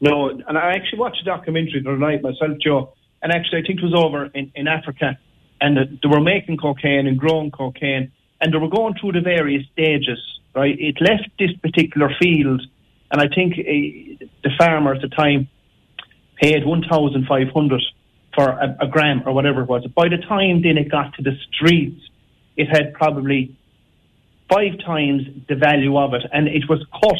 No, 0.00 0.28
and 0.28 0.58
I 0.58 0.72
actually 0.72 0.98
watched 0.98 1.22
a 1.22 1.24
documentary 1.24 1.80
the 1.82 1.88
other 1.90 1.98
night 1.98 2.22
myself, 2.22 2.58
Joe, 2.62 2.92
and 3.22 3.32
actually 3.32 3.60
I 3.60 3.66
think 3.66 3.80
it 3.80 3.84
was 3.84 3.94
over 3.94 4.26
in, 4.26 4.52
in 4.54 4.68
Africa, 4.68 5.18
and 5.60 5.76
they 6.02 6.08
were 6.08 6.20
making 6.20 6.58
cocaine 6.58 7.06
and 7.06 7.18
growing 7.18 7.50
cocaine, 7.50 8.12
and 8.40 8.52
they 8.52 8.58
were 8.58 8.68
going 8.68 8.94
through 9.00 9.12
the 9.12 9.22
various 9.22 9.64
stages, 9.72 10.18
right? 10.54 10.76
It 10.78 11.00
left 11.00 11.30
this 11.38 11.52
particular 11.62 12.10
field, 12.20 12.62
and 13.10 13.20
I 13.20 13.28
think 13.34 13.54
uh, 13.54 14.26
the 14.42 14.50
farmer 14.58 14.94
at 14.94 15.00
the 15.00 15.08
time 15.08 15.48
paid 16.36 16.66
1,500 16.66 17.82
for 18.34 18.48
a, 18.48 18.76
a 18.80 18.86
gram 18.86 19.22
or 19.26 19.32
whatever 19.32 19.62
it 19.62 19.68
was. 19.68 19.86
By 19.86 20.08
the 20.08 20.18
time 20.18 20.62
then 20.62 20.76
it 20.76 20.90
got 20.90 21.14
to 21.14 21.22
the 21.22 21.32
streets, 21.52 22.00
it 22.56 22.66
had 22.66 22.94
probably 22.94 23.56
five 24.48 24.78
times 24.84 25.22
the 25.48 25.56
value 25.56 25.96
of 25.96 26.14
it, 26.14 26.22
and 26.32 26.48
it 26.48 26.68
was 26.68 26.84
cut 26.92 27.18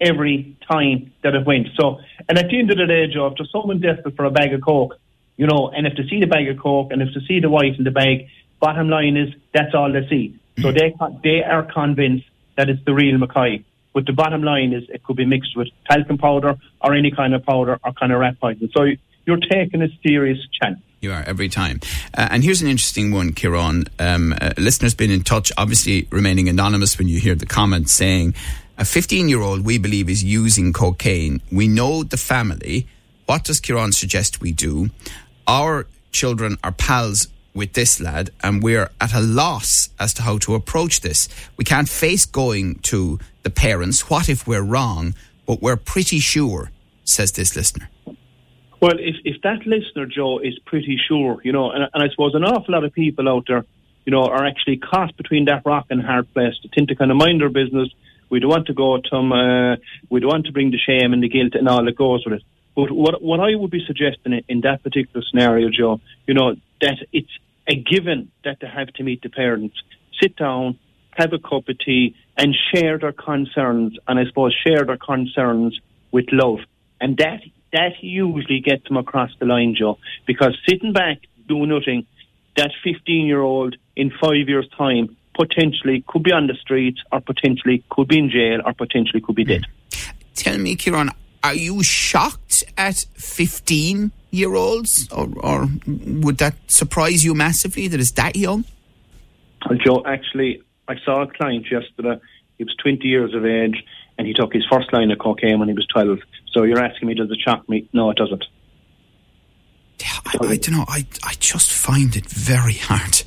every 0.00 0.56
time 0.68 1.12
that 1.22 1.34
it 1.34 1.46
went. 1.46 1.68
So, 1.78 2.00
and 2.28 2.38
at 2.38 2.48
the 2.48 2.58
end 2.58 2.70
of 2.70 2.78
the 2.78 2.86
day, 2.86 3.06
Joe, 3.12 3.28
if 3.28 3.34
there's 3.36 3.52
someone 3.52 3.80
desperate 3.80 4.16
for 4.16 4.24
a 4.24 4.30
bag 4.30 4.52
of 4.52 4.62
coke, 4.62 4.98
you 5.36 5.46
know, 5.46 5.70
and 5.74 5.86
if 5.86 5.96
they 5.96 6.08
see 6.08 6.20
the 6.20 6.26
bag 6.26 6.48
of 6.48 6.58
coke 6.58 6.92
and 6.92 7.00
if 7.02 7.08
they 7.14 7.20
see 7.26 7.40
the 7.40 7.48
white 7.48 7.76
in 7.78 7.84
the 7.84 7.90
bag, 7.90 8.28
bottom 8.60 8.88
line 8.88 9.16
is 9.16 9.34
that's 9.54 9.74
all 9.74 9.92
they 9.92 10.06
see. 10.08 10.38
So 10.60 10.68
mm. 10.70 10.74
they 10.74 10.94
they 11.22 11.42
are 11.42 11.62
convinced 11.62 12.26
that 12.56 12.68
it's 12.68 12.84
the 12.84 12.94
real 12.94 13.18
Mackay. 13.18 13.64
But 13.94 14.06
the 14.06 14.12
bottom 14.12 14.42
line 14.42 14.72
is 14.72 14.84
it 14.88 15.02
could 15.04 15.16
be 15.16 15.26
mixed 15.26 15.56
with 15.56 15.68
talcum 15.90 16.18
powder 16.18 16.56
or 16.80 16.94
any 16.94 17.10
kind 17.10 17.34
of 17.34 17.44
powder 17.44 17.78
or 17.84 17.92
kind 17.92 18.12
of 18.12 18.20
rat 18.20 18.40
poison. 18.40 18.70
So 18.74 18.86
you're 19.26 19.36
taking 19.36 19.82
a 19.82 19.88
serious 20.06 20.38
chance. 20.60 20.80
You 21.02 21.10
are 21.10 21.24
every 21.26 21.48
time. 21.48 21.80
Uh, 22.16 22.28
and 22.30 22.44
here's 22.44 22.62
an 22.62 22.68
interesting 22.68 23.10
one, 23.10 23.32
Ciarán. 23.32 23.88
Um, 23.98 24.32
a 24.40 24.54
listener's 24.56 24.94
been 24.94 25.10
in 25.10 25.22
touch, 25.22 25.50
obviously 25.58 26.06
remaining 26.12 26.48
anonymous 26.48 26.96
when 26.96 27.08
you 27.08 27.18
hear 27.18 27.34
the 27.34 27.44
comment 27.44 27.90
saying, 27.90 28.34
a 28.78 28.84
15 28.84 29.28
year 29.28 29.40
old 29.40 29.64
we 29.64 29.78
believe 29.78 30.08
is 30.08 30.22
using 30.22 30.72
cocaine. 30.72 31.42
We 31.50 31.66
know 31.66 32.04
the 32.04 32.16
family. 32.16 32.86
What 33.26 33.42
does 33.42 33.60
Ciarán 33.60 33.92
suggest 33.92 34.40
we 34.40 34.52
do? 34.52 34.90
Our 35.48 35.88
children 36.12 36.56
are 36.62 36.70
pals 36.70 37.26
with 37.52 37.72
this 37.72 38.00
lad 38.00 38.30
and 38.40 38.62
we're 38.62 38.88
at 39.00 39.12
a 39.12 39.20
loss 39.20 39.88
as 39.98 40.14
to 40.14 40.22
how 40.22 40.38
to 40.38 40.54
approach 40.54 41.00
this. 41.00 41.28
We 41.56 41.64
can't 41.64 41.88
face 41.88 42.24
going 42.24 42.76
to 42.82 43.18
the 43.42 43.50
parents. 43.50 44.08
What 44.08 44.28
if 44.28 44.46
we're 44.46 44.62
wrong? 44.62 45.16
But 45.46 45.60
we're 45.60 45.76
pretty 45.76 46.20
sure, 46.20 46.70
says 47.04 47.32
this 47.32 47.56
listener. 47.56 47.88
Well, 48.82 48.98
if, 48.98 49.14
if 49.24 49.40
that 49.42 49.64
listener, 49.64 50.06
Joe, 50.06 50.40
is 50.40 50.58
pretty 50.66 50.98
sure, 51.06 51.40
you 51.44 51.52
know, 51.52 51.70
and, 51.70 51.84
and 51.94 52.02
I 52.02 52.08
suppose 52.08 52.34
an 52.34 52.42
awful 52.42 52.74
lot 52.74 52.82
of 52.82 52.92
people 52.92 53.28
out 53.28 53.44
there, 53.46 53.64
you 54.04 54.10
know, 54.10 54.24
are 54.24 54.44
actually 54.44 54.78
caught 54.78 55.16
between 55.16 55.44
that 55.44 55.62
rock 55.64 55.86
and 55.90 56.02
hard 56.02 56.32
place. 56.34 56.54
They 56.60 56.70
tend 56.74 56.88
to 56.88 56.96
kind 56.96 57.12
of 57.12 57.16
mind 57.16 57.40
their 57.40 57.48
business. 57.48 57.90
We 58.28 58.40
don't 58.40 58.50
want 58.50 58.66
to 58.66 58.74
go 58.74 58.96
to 58.96 59.08
them. 59.08 59.30
Uh, 59.30 59.76
we 60.10 60.18
don't 60.18 60.30
want 60.30 60.46
to 60.46 60.52
bring 60.52 60.72
the 60.72 60.78
shame 60.78 61.12
and 61.12 61.22
the 61.22 61.28
guilt 61.28 61.54
and 61.54 61.68
all 61.68 61.84
that 61.84 61.96
goes 61.96 62.24
with 62.24 62.34
it. 62.34 62.42
But 62.74 62.90
what 62.90 63.22
what 63.22 63.38
I 63.38 63.54
would 63.54 63.70
be 63.70 63.84
suggesting 63.86 64.32
in, 64.32 64.42
in 64.48 64.60
that 64.62 64.82
particular 64.82 65.24
scenario, 65.30 65.68
Joe, 65.70 66.00
you 66.26 66.34
know, 66.34 66.56
that 66.80 66.98
it's 67.12 67.30
a 67.68 67.76
given 67.76 68.32
that 68.42 68.58
they 68.60 68.66
have 68.66 68.88
to 68.94 69.04
meet 69.04 69.22
the 69.22 69.28
parents, 69.28 69.76
sit 70.20 70.34
down, 70.34 70.76
have 71.12 71.32
a 71.32 71.38
cup 71.38 71.68
of 71.68 71.78
tea, 71.78 72.16
and 72.36 72.52
share 72.74 72.98
their 72.98 73.12
concerns. 73.12 73.96
And 74.08 74.18
I 74.18 74.24
suppose 74.24 74.56
share 74.66 74.84
their 74.84 74.96
concerns 74.96 75.78
with 76.10 76.24
love, 76.32 76.58
and 77.00 77.16
that 77.18 77.42
that 77.72 77.92
usually 78.02 78.60
gets 78.60 78.86
them 78.88 78.96
across 78.96 79.30
the 79.38 79.46
line, 79.46 79.74
Joe. 79.78 79.98
Because 80.26 80.56
sitting 80.68 80.92
back 80.92 81.18
doing 81.48 81.70
nothing, 81.70 82.06
that 82.56 82.70
15 82.84 83.26
year 83.26 83.40
old 83.40 83.76
in 83.96 84.10
five 84.20 84.48
years' 84.48 84.68
time 84.76 85.16
potentially 85.34 86.04
could 86.06 86.22
be 86.22 86.32
on 86.32 86.46
the 86.46 86.54
streets, 86.54 87.00
or 87.10 87.20
potentially 87.20 87.82
could 87.90 88.08
be 88.08 88.18
in 88.18 88.30
jail, 88.30 88.60
or 88.64 88.74
potentially 88.74 89.20
could 89.20 89.34
be 89.34 89.44
dead. 89.44 89.64
Tell 90.34 90.58
me, 90.58 90.76
Ciarán, 90.76 91.10
are 91.42 91.54
you 91.54 91.82
shocked 91.82 92.64
at 92.76 92.96
15 93.14 94.12
year 94.30 94.54
olds? 94.54 95.08
Or, 95.10 95.28
or 95.40 95.68
would 95.86 96.38
that 96.38 96.54
surprise 96.68 97.24
you 97.24 97.34
massively 97.34 97.88
that 97.88 98.00
it's 98.00 98.12
that 98.12 98.36
young? 98.36 98.64
Well, 99.68 99.78
Joe, 99.78 100.02
actually, 100.06 100.62
I 100.88 100.96
saw 101.04 101.22
a 101.22 101.26
client 101.26 101.66
yesterday. 101.70 102.20
he 102.58 102.64
was 102.64 102.74
20 102.82 103.06
years 103.06 103.34
of 103.34 103.46
age, 103.46 103.82
and 104.18 104.26
he 104.26 104.34
took 104.34 104.52
his 104.52 104.66
first 104.70 104.92
line 104.92 105.10
of 105.10 105.18
cocaine 105.18 105.58
when 105.58 105.68
he 105.68 105.74
was 105.74 105.86
12. 105.86 106.18
So 106.52 106.64
you're 106.64 106.82
asking 106.82 107.08
me, 107.08 107.14
does 107.14 107.30
it 107.30 107.38
shock 107.40 107.68
me? 107.68 107.88
No, 107.92 108.10
it 108.10 108.16
doesn't. 108.16 108.44
Yeah, 110.00 110.08
I, 110.26 110.46
I 110.46 110.56
don't 110.56 110.72
know. 110.72 110.84
I, 110.88 111.06
I 111.22 111.34
just 111.38 111.72
find 111.72 112.16
it 112.16 112.26
very 112.26 112.74
hard 112.74 113.22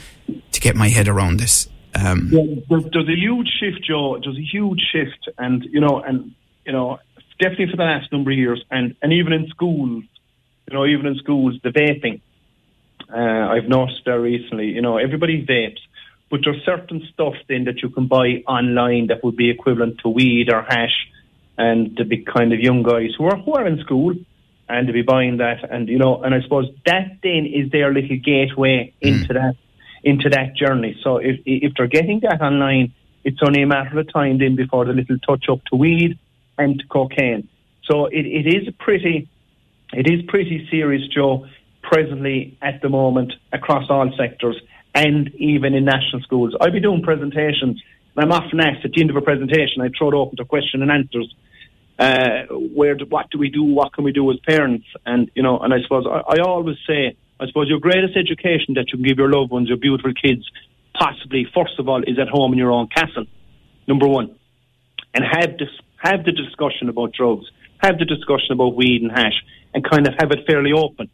to 0.52 0.60
get 0.60 0.76
my 0.76 0.90
head 0.90 1.08
around 1.08 1.40
this. 1.40 1.68
Um, 1.96 2.30
yeah, 2.32 2.62
there's, 2.70 2.84
there's 2.92 3.08
a 3.08 3.16
huge 3.16 3.50
shift, 3.60 3.84
Joe. 3.86 4.20
There's 4.22 4.38
a 4.38 4.42
huge 4.42 4.82
shift, 4.92 5.30
and 5.38 5.64
you 5.64 5.80
know, 5.80 6.02
and 6.02 6.34
you 6.66 6.74
know, 6.74 7.00
definitely 7.40 7.72
for 7.72 7.78
the 7.78 7.84
last 7.84 8.12
number 8.12 8.32
of 8.32 8.38
years, 8.38 8.64
and 8.70 8.96
and 9.02 9.14
even 9.14 9.32
in 9.32 9.48
schools, 9.48 10.04
you 10.70 10.74
know, 10.74 10.86
even 10.86 11.06
in 11.06 11.16
schools, 11.16 11.56
the 11.64 11.70
vaping. 11.70 12.22
Uh, 13.08 13.52
I've 13.52 13.70
noticed 13.70 14.02
there 14.06 14.20
recently. 14.20 14.68
You 14.68 14.82
know, 14.82 14.98
everybody 14.98 15.46
vapes, 15.46 15.80
but 16.30 16.42
there's 16.44 16.64
certain 16.66 17.08
stuff 17.14 17.36
then 17.48 17.66
that 17.66 17.82
you 17.82 17.90
can 17.90 18.08
buy 18.08 18.44
online 18.48 19.08
that 19.08 19.24
would 19.24 19.38
be 19.38 19.50
equivalent 19.50 20.00
to 20.00 20.10
weed 20.10 20.52
or 20.52 20.64
hash, 20.64 21.08
and 21.58 21.96
the 21.98 22.04
big 22.04 22.26
kind 22.26 22.54
of 22.54 22.60
young 22.60 22.84
guys 22.84 23.12
who 23.18 23.26
are 23.26 23.38
who 23.38 23.54
are 23.54 23.68
in 23.68 23.80
school 23.80 24.14
and 24.68 24.88
to 24.88 24.94
be 24.94 25.04
buying 25.04 25.38
that, 25.38 25.70
and 25.70 25.88
you 25.88 25.98
know, 25.98 26.24
and 26.24 26.34
I 26.34 26.42
suppose 26.42 26.66
that 26.86 27.18
then 27.22 27.46
is 27.46 27.72
their 27.72 27.94
little 27.94 28.18
gateway 28.18 28.94
into 29.02 29.34
mm. 29.34 29.34
that 29.34 29.56
into 30.04 30.30
that 30.30 30.56
journey. 30.56 31.00
So 31.04 31.18
if 31.18 31.40
if 31.46 31.74
they're 31.78 31.88
getting 31.88 32.22
that 32.22 32.42
online, 32.42 32.94
it's 33.24 33.40
only 33.46 33.64
a 33.64 33.68
matter 33.68 34.00
of 34.00 34.12
time 34.12 34.38
then 34.40 34.56
before 34.56 34.86
the 34.86 34.94
little 34.94 35.18
touch 35.20 35.46
up 35.50 35.64
to 35.66 35.76
weed 35.76 36.18
and 36.58 36.80
to 36.80 36.88
cocaine. 36.88 37.48
So 37.84 38.06
it, 38.08 38.26
it 38.26 38.48
is 38.48 38.74
pretty 38.80 39.28
it 39.94 40.10
is 40.10 40.22
pretty 40.28 40.68
serious, 40.72 41.08
Joe, 41.08 41.46
presently 41.82 42.58
at 42.62 42.82
the 42.82 42.90
moment 42.90 43.34
across 43.54 43.90
all 43.90 44.12
sectors 44.18 44.60
and 44.94 45.34
even 45.36 45.74
in 45.74 45.86
national 45.86 46.22
schools. 46.22 46.56
I'll 46.60 46.72
be 46.72 46.80
doing 46.80 47.04
presentations 47.04 47.82
and 48.16 48.24
I'm 48.24 48.32
often 48.32 48.60
asked 48.60 48.86
at 48.86 48.92
the 48.92 49.02
end 49.02 49.10
of 49.10 49.16
a 49.16 49.22
presentation, 49.22 49.82
I 49.82 49.90
throw 49.98 50.10
it 50.10 50.14
open 50.14 50.38
to 50.38 50.46
question 50.46 50.82
and 50.82 50.92
answers. 50.92 51.34
Uh, 51.98 52.44
where 52.52 52.96
do, 52.96 53.06
what 53.06 53.30
do 53.32 53.38
we 53.38 53.50
do? 53.50 53.64
What 53.64 53.94
can 53.94 54.04
we 54.04 54.12
do 54.12 54.30
as 54.32 54.38
parents? 54.40 54.86
And 55.06 55.32
you 55.34 55.44
know, 55.44 55.60
and 55.60 55.74
I 55.74 55.82
suppose 55.82 56.06
I, 56.06 56.36
I 56.36 56.40
always 56.46 56.78
say 56.88 57.16
I 57.40 57.48
suppose 57.48 57.70
your 57.70 57.80
greatest 57.80 58.18
education 58.18 58.76
that 58.76 58.88
you 58.92 58.98
can 58.98 59.04
give 59.04 59.18
your 59.18 59.32
loved 59.32 59.52
ones, 59.52 59.70
your 59.70 59.78
beautiful 59.78 60.12
kids, 60.14 60.50
possibly 60.94 61.48
first 61.54 61.80
of 61.80 61.88
all, 61.88 62.04
is 62.04 62.20
at 62.20 62.28
home 62.28 62.52
in 62.54 62.60
your 62.60 62.72
own 62.72 62.88
castle. 62.88 63.26
Number 63.88 64.08
one, 64.08 64.36
and 65.14 65.24
have 65.24 65.58
this 65.58 65.70
have 65.98 66.26
the 66.26 66.32
discussion 66.32 66.90
about 66.90 67.14
drugs, 67.14 67.46
have 67.78 67.98
the 67.98 68.06
discussion 68.06 68.52
about 68.52 68.76
weed 68.76 69.02
and 69.02 69.12
hash, 69.12 69.44
and 69.74 69.84
kind 69.90 70.08
of 70.08 70.14
have 70.20 70.32
it 70.32 70.46
fairly 70.46 70.74
open. 70.74 71.10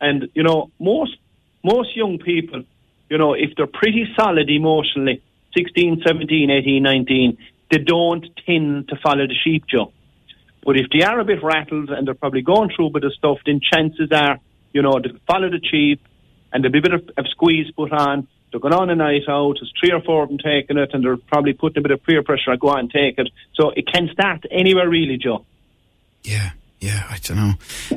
And 0.00 0.28
you 0.34 0.42
know, 0.42 0.70
most 0.78 1.16
most 1.62 1.94
young 1.94 2.18
people, 2.18 2.64
you 3.10 3.18
know, 3.18 3.34
if 3.34 3.50
they're 3.56 3.66
pretty 3.66 4.06
solid 4.18 4.48
emotionally, 4.48 5.22
16, 5.56 6.02
17, 6.06 6.50
18, 6.50 6.82
19, 6.82 7.38
they 7.70 7.78
don't 7.78 8.26
tend 8.46 8.88
to 8.88 8.96
follow 9.02 9.26
the 9.26 9.34
sheep, 9.44 9.64
Joe. 9.66 9.92
But 10.64 10.76
if 10.76 10.86
they 10.92 11.02
are 11.02 11.18
a 11.18 11.24
bit 11.24 11.42
rattled 11.42 11.90
and 11.90 12.06
they're 12.06 12.14
probably 12.14 12.42
going 12.42 12.70
through 12.74 12.86
a 12.86 12.90
bit 12.90 13.04
of 13.04 13.12
stuff, 13.14 13.38
then 13.44 13.60
chances 13.60 14.10
are 14.12 14.38
you 14.72 14.82
know, 14.82 14.98
they'll 15.00 15.18
follow 15.26 15.50
the 15.50 15.60
chief 15.60 15.98
and 16.52 16.62
there'll 16.62 16.72
be 16.72 16.78
a 16.78 16.82
bit 16.82 16.94
of, 16.94 17.10
of 17.16 17.26
squeeze 17.28 17.70
put 17.72 17.92
on. 17.92 18.26
They're 18.50 18.60
going 18.60 18.74
on 18.74 18.90
a 18.90 18.94
night 18.94 19.22
out, 19.28 19.56
there's 19.58 19.72
three 19.80 19.92
or 19.92 20.02
four 20.02 20.24
of 20.24 20.28
them 20.28 20.38
taking 20.38 20.76
it, 20.76 20.90
and 20.92 21.02
they're 21.02 21.16
probably 21.16 21.54
putting 21.54 21.78
a 21.78 21.80
bit 21.80 21.90
of 21.90 22.02
peer 22.04 22.22
pressure, 22.22 22.50
I 22.50 22.56
go 22.56 22.68
on 22.68 22.80
and 22.80 22.90
take 22.90 23.18
it. 23.18 23.28
So 23.54 23.70
it 23.70 23.86
can 23.86 24.10
start 24.12 24.44
anywhere, 24.50 24.88
really, 24.88 25.16
Joe. 25.16 25.46
Yeah. 26.22 26.50
Yeah, 26.80 27.06
I 27.08 27.18
don't 27.18 27.36
know. 27.36 27.54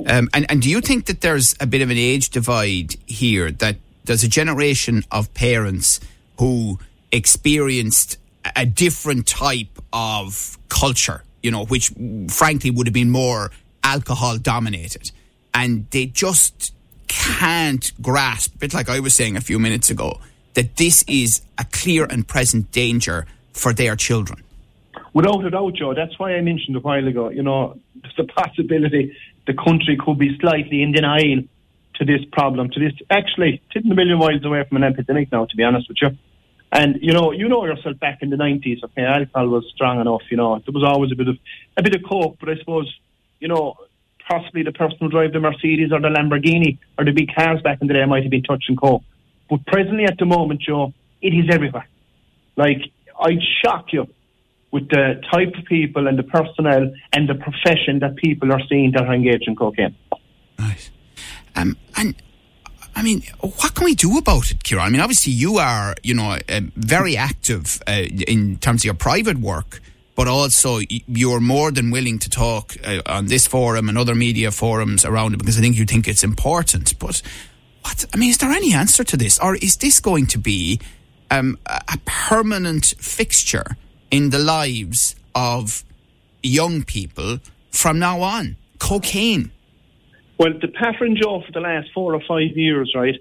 Um, 0.07 0.29
and, 0.33 0.45
and 0.49 0.61
do 0.61 0.69
you 0.69 0.79
think 0.79 1.07
that 1.07 1.21
there's 1.21 1.55
a 1.59 1.65
bit 1.65 1.81
of 1.81 1.89
an 1.89 1.97
age 1.97 2.29
divide 2.29 2.93
here? 3.07 3.49
That 3.51 3.77
there's 4.03 4.23
a 4.23 4.27
generation 4.27 5.03
of 5.11 5.33
parents 5.33 5.99
who 6.37 6.77
experienced 7.11 8.19
a 8.55 8.65
different 8.65 9.25
type 9.25 9.81
of 9.91 10.59
culture, 10.69 11.23
you 11.45 11.51
know, 11.51 11.65
which 11.65 11.91
frankly 12.27 12.71
would 12.71 12.87
have 12.87 12.93
been 12.93 13.11
more 13.11 13.51
alcohol 13.83 14.37
dominated 14.37 15.11
and 15.53 15.87
they 15.91 16.07
just 16.07 16.73
can't 17.07 17.91
grasp, 18.01 18.55
a 18.55 18.57
bit 18.57 18.73
like 18.73 18.89
I 18.89 18.99
was 18.99 19.15
saying 19.15 19.37
a 19.37 19.41
few 19.41 19.59
minutes 19.59 19.91
ago, 19.91 20.19
that 20.55 20.75
this 20.77 21.03
is 21.07 21.41
a 21.57 21.65
clear 21.65 22.05
and 22.05 22.27
present 22.27 22.71
danger 22.71 23.27
for 23.53 23.73
their 23.73 23.95
children. 23.95 24.41
Without 25.13 25.45
a 25.45 25.49
doubt, 25.51 25.75
Joe. 25.75 25.93
That's 25.93 26.17
why 26.19 26.33
I 26.33 26.41
mentioned 26.41 26.75
a 26.75 26.79
while 26.79 27.07
ago. 27.07 27.29
You 27.29 27.43
know, 27.43 27.79
there's 28.01 28.19
a 28.19 28.23
possibility 28.23 29.15
the 29.45 29.53
country 29.53 29.97
could 30.03 30.17
be 30.17 30.37
slightly 30.39 30.81
in 30.81 30.91
denial 30.91 31.43
to 31.95 32.05
this 32.05 32.21
problem. 32.31 32.69
To 32.71 32.79
this, 32.79 32.93
actually, 33.09 33.61
sitting 33.71 33.91
a 33.91 33.95
million 33.95 34.17
miles 34.17 34.43
away 34.43 34.63
from 34.67 34.77
an 34.77 34.83
epidemic 34.83 35.31
now. 35.31 35.45
To 35.45 35.55
be 35.55 35.63
honest 35.63 35.87
with 35.87 35.97
you, 36.01 36.09
and 36.75 36.97
you 37.01 37.13
know, 37.13 37.31
you 37.31 37.47
know 37.47 37.65
yourself 37.65 37.99
back 37.99 38.19
in 38.21 38.29
the 38.29 38.37
nineties. 38.37 38.79
Okay, 38.83 39.03
alcohol 39.03 39.47
was 39.47 39.65
strong 39.73 40.01
enough. 40.01 40.23
You 40.29 40.37
know, 40.37 40.59
there 40.59 40.73
was 40.73 40.83
always 40.83 41.11
a 41.11 41.15
bit 41.15 41.29
of 41.29 41.37
a 41.77 41.83
bit 41.83 41.95
of 41.95 42.01
coke, 42.07 42.37
but 42.39 42.49
I 42.49 42.57
suppose 42.57 42.93
you 43.39 43.47
know 43.47 43.77
possibly 44.27 44.63
the 44.63 44.71
person 44.71 44.97
who 44.99 45.09
drove 45.09 45.31
the 45.31 45.39
Mercedes 45.39 45.91
or 45.91 46.01
the 46.01 46.09
Lamborghini 46.09 46.77
or 46.97 47.05
the 47.05 47.11
big 47.11 47.29
cars 47.33 47.61
back 47.61 47.79
in 47.81 47.87
the 47.87 47.93
day 47.93 48.05
might 48.05 48.23
have 48.23 48.31
been 48.31 48.43
touching 48.43 48.75
coke. 48.75 49.03
But 49.49 49.65
presently 49.67 50.05
at 50.05 50.17
the 50.17 50.25
moment, 50.25 50.61
Joe, 50.61 50.93
it 51.21 51.29
is 51.29 51.45
everywhere. 51.51 51.87
Like, 52.55 52.81
I'd 53.19 53.41
shock 53.63 53.93
you 53.93 54.07
with 54.71 54.89
the 54.89 55.21
type 55.31 55.53
of 55.57 55.65
people 55.65 56.07
and 56.07 56.17
the 56.17 56.23
personnel 56.23 56.91
and 57.13 57.29
the 57.29 57.35
profession 57.35 57.99
that 57.99 58.15
people 58.15 58.51
are 58.51 58.61
seeing 58.67 58.91
that 58.93 59.03
are 59.03 59.13
engaged 59.13 59.47
in 59.47 59.55
cocaine. 59.55 59.95
Right. 60.57 60.89
Um, 61.55 61.77
and 61.95 62.15
I 62.95 63.03
mean, 63.03 63.23
what 63.41 63.75
can 63.75 63.85
we 63.85 63.95
do 63.95 64.17
about 64.17 64.51
it, 64.51 64.59
Ciarán? 64.59 64.79
I 64.81 64.89
mean, 64.89 65.01
obviously 65.01 65.33
you 65.33 65.57
are, 65.57 65.95
you 66.01 66.13
know, 66.13 66.37
uh, 66.47 66.61
very 66.75 67.17
active 67.17 67.81
uh, 67.87 68.03
in 68.27 68.57
terms 68.57 68.81
of 68.81 68.85
your 68.85 68.93
private 68.93 69.37
work 69.37 69.81
but 70.15 70.27
also 70.27 70.79
you're 70.87 71.41
more 71.41 71.71
than 71.71 71.91
willing 71.91 72.17
to 72.19 72.29
talk 72.29 72.75
uh, 72.85 73.01
on 73.05 73.27
this 73.27 73.45
forum 73.45 73.89
and 73.89 73.97
other 73.97 74.15
media 74.15 74.49
forums 74.49 75.05
around 75.05 75.33
it 75.33 75.37
because 75.37 75.57
I 75.57 75.61
think 75.61 75.75
you 75.75 75.85
think 75.85 76.07
it's 76.07 76.23
important. 76.23 76.97
But 76.97 77.21
what 77.81 78.05
I 78.13 78.17
mean, 78.17 78.29
is 78.29 78.37
there 78.37 78.51
any 78.51 78.73
answer 78.73 79.03
to 79.03 79.17
this, 79.17 79.37
or 79.39 79.55
is 79.55 79.75
this 79.75 79.99
going 79.99 80.27
to 80.27 80.37
be 80.37 80.79
um, 81.29 81.57
a 81.67 81.97
permanent 82.05 82.93
fixture 82.97 83.75
in 84.09 84.29
the 84.29 84.39
lives 84.39 85.15
of 85.35 85.83
young 86.41 86.83
people 86.83 87.39
from 87.71 87.99
now 87.99 88.21
on? 88.21 88.55
Cocaine. 88.79 89.51
Well, 90.37 90.53
the 90.61 90.67
pattern, 90.67 91.15
Joe, 91.21 91.41
for 91.45 91.51
the 91.51 91.61
last 91.61 91.87
four 91.93 92.13
or 92.13 92.21
five 92.27 92.57
years, 92.57 92.93
right? 92.95 93.15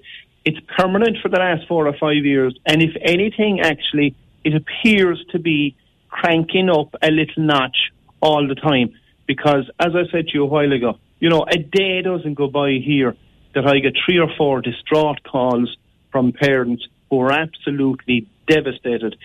It's 0.44 0.59
permanent 0.76 1.18
for 1.23 1.28
the 1.28 1.38
last 1.38 1.66
four 1.68 1.87
or 1.87 1.97
five 1.99 2.25
years, 2.25 2.56
and 2.66 2.83
if 2.83 2.90
anything, 3.00 3.61
actually, 3.61 4.14
it 4.42 4.54
appears 4.54 5.25
to 5.30 5.38
be 5.38 5.76
cranking 6.09 6.68
up 6.68 6.94
a 7.02 7.11
little 7.11 7.44
notch 7.44 7.92
all 8.21 8.47
the 8.47 8.54
time. 8.54 8.94
Because, 9.26 9.71
as 9.80 9.94
I 9.94 10.11
said 10.11 10.28
to 10.28 10.35
you 10.35 10.42
a 10.42 10.47
while 10.47 10.73
ago, 10.73 10.99
you 11.18 11.30
know, 11.30 11.47
a 11.49 11.56
day 11.56 12.02
doesn't 12.02 12.35
go 12.35 12.49
by 12.49 12.73
here 12.73 13.16
that 13.54 13.66
I 13.66 13.78
get 13.78 13.94
three 14.04 14.18
or 14.18 14.28
four 14.37 14.61
distraught 14.61 15.23
calls 15.23 15.75
from 16.11 16.33
parents 16.33 16.87
who 17.09 17.21
are 17.21 17.33
absolutely 17.33 18.26
devastated. 18.47 19.16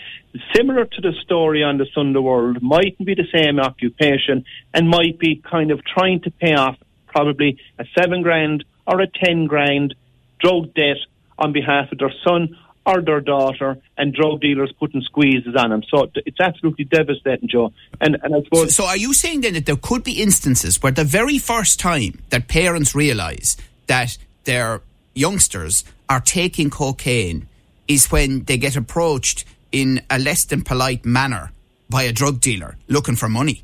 Similar 0.56 0.86
to 0.86 1.02
the 1.02 1.14
story 1.24 1.64
on 1.64 1.78
the 1.78 1.88
Sunday 1.94 2.20
World, 2.20 2.62
mightn't 2.62 3.06
be 3.06 3.16
the 3.16 3.28
same 3.34 3.60
occupation 3.60 4.46
and 4.74 4.88
might 4.88 5.20
be 5.20 5.36
kind 5.36 5.72
of 5.72 5.84
trying 5.84 6.22
to 6.22 6.32
pay 6.32 6.54
off 6.54 6.78
probably 7.10 7.60
a 7.78 7.86
seven 7.98 8.22
grand 8.22 8.64
or 8.88 9.02
a 9.02 9.08
ten 9.08 9.46
grand 9.46 9.96
drug 10.40 10.74
debt 10.74 10.98
on 11.38 11.52
behalf 11.54 11.92
of 11.92 11.98
their 11.98 12.14
son 12.24 12.56
or 12.86 13.02
their 13.02 13.22
daughter, 13.22 13.78
and 13.98 14.14
drug 14.14 14.42
dealers 14.42 14.72
putting 14.80 15.02
squeezes 15.02 15.56
on 15.56 15.70
them. 15.70 15.84
So 15.90 16.10
it's 16.16 16.40
absolutely 16.40 16.86
devastating, 16.86 17.48
Joe. 17.48 17.72
And, 18.02 18.18
and 18.24 18.34
I 18.36 18.42
suppose. 18.44 18.74
So, 18.74 18.84
so 18.84 18.86
are 18.88 18.98
you 18.98 19.14
saying 19.14 19.42
then 19.42 19.54
that 19.54 19.66
there 19.68 19.76
could 19.76 20.04
be 20.04 20.22
instances 20.22 20.82
where 20.82 20.92
the 20.92 21.04
very 21.04 21.38
first 21.38 21.80
time 21.80 22.20
that 22.30 22.48
parents 22.48 22.96
realise 22.96 23.58
that 23.88 24.18
their 24.46 24.82
youngsters 25.14 25.84
are 26.10 26.20
taking 26.20 26.70
cocaine 26.70 27.48
is 27.88 28.12
when 28.12 28.44
they 28.46 28.58
get 28.58 28.76
approached 28.76 29.46
in 29.72 30.02
a 30.10 30.18
less 30.18 30.46
than 30.46 30.64
polite 30.64 31.06
manner 31.06 31.52
by 31.90 32.04
a 32.04 32.12
drug 32.12 32.40
dealer 32.40 32.76
looking 32.88 33.16
for 33.16 33.30
money? 33.30 33.64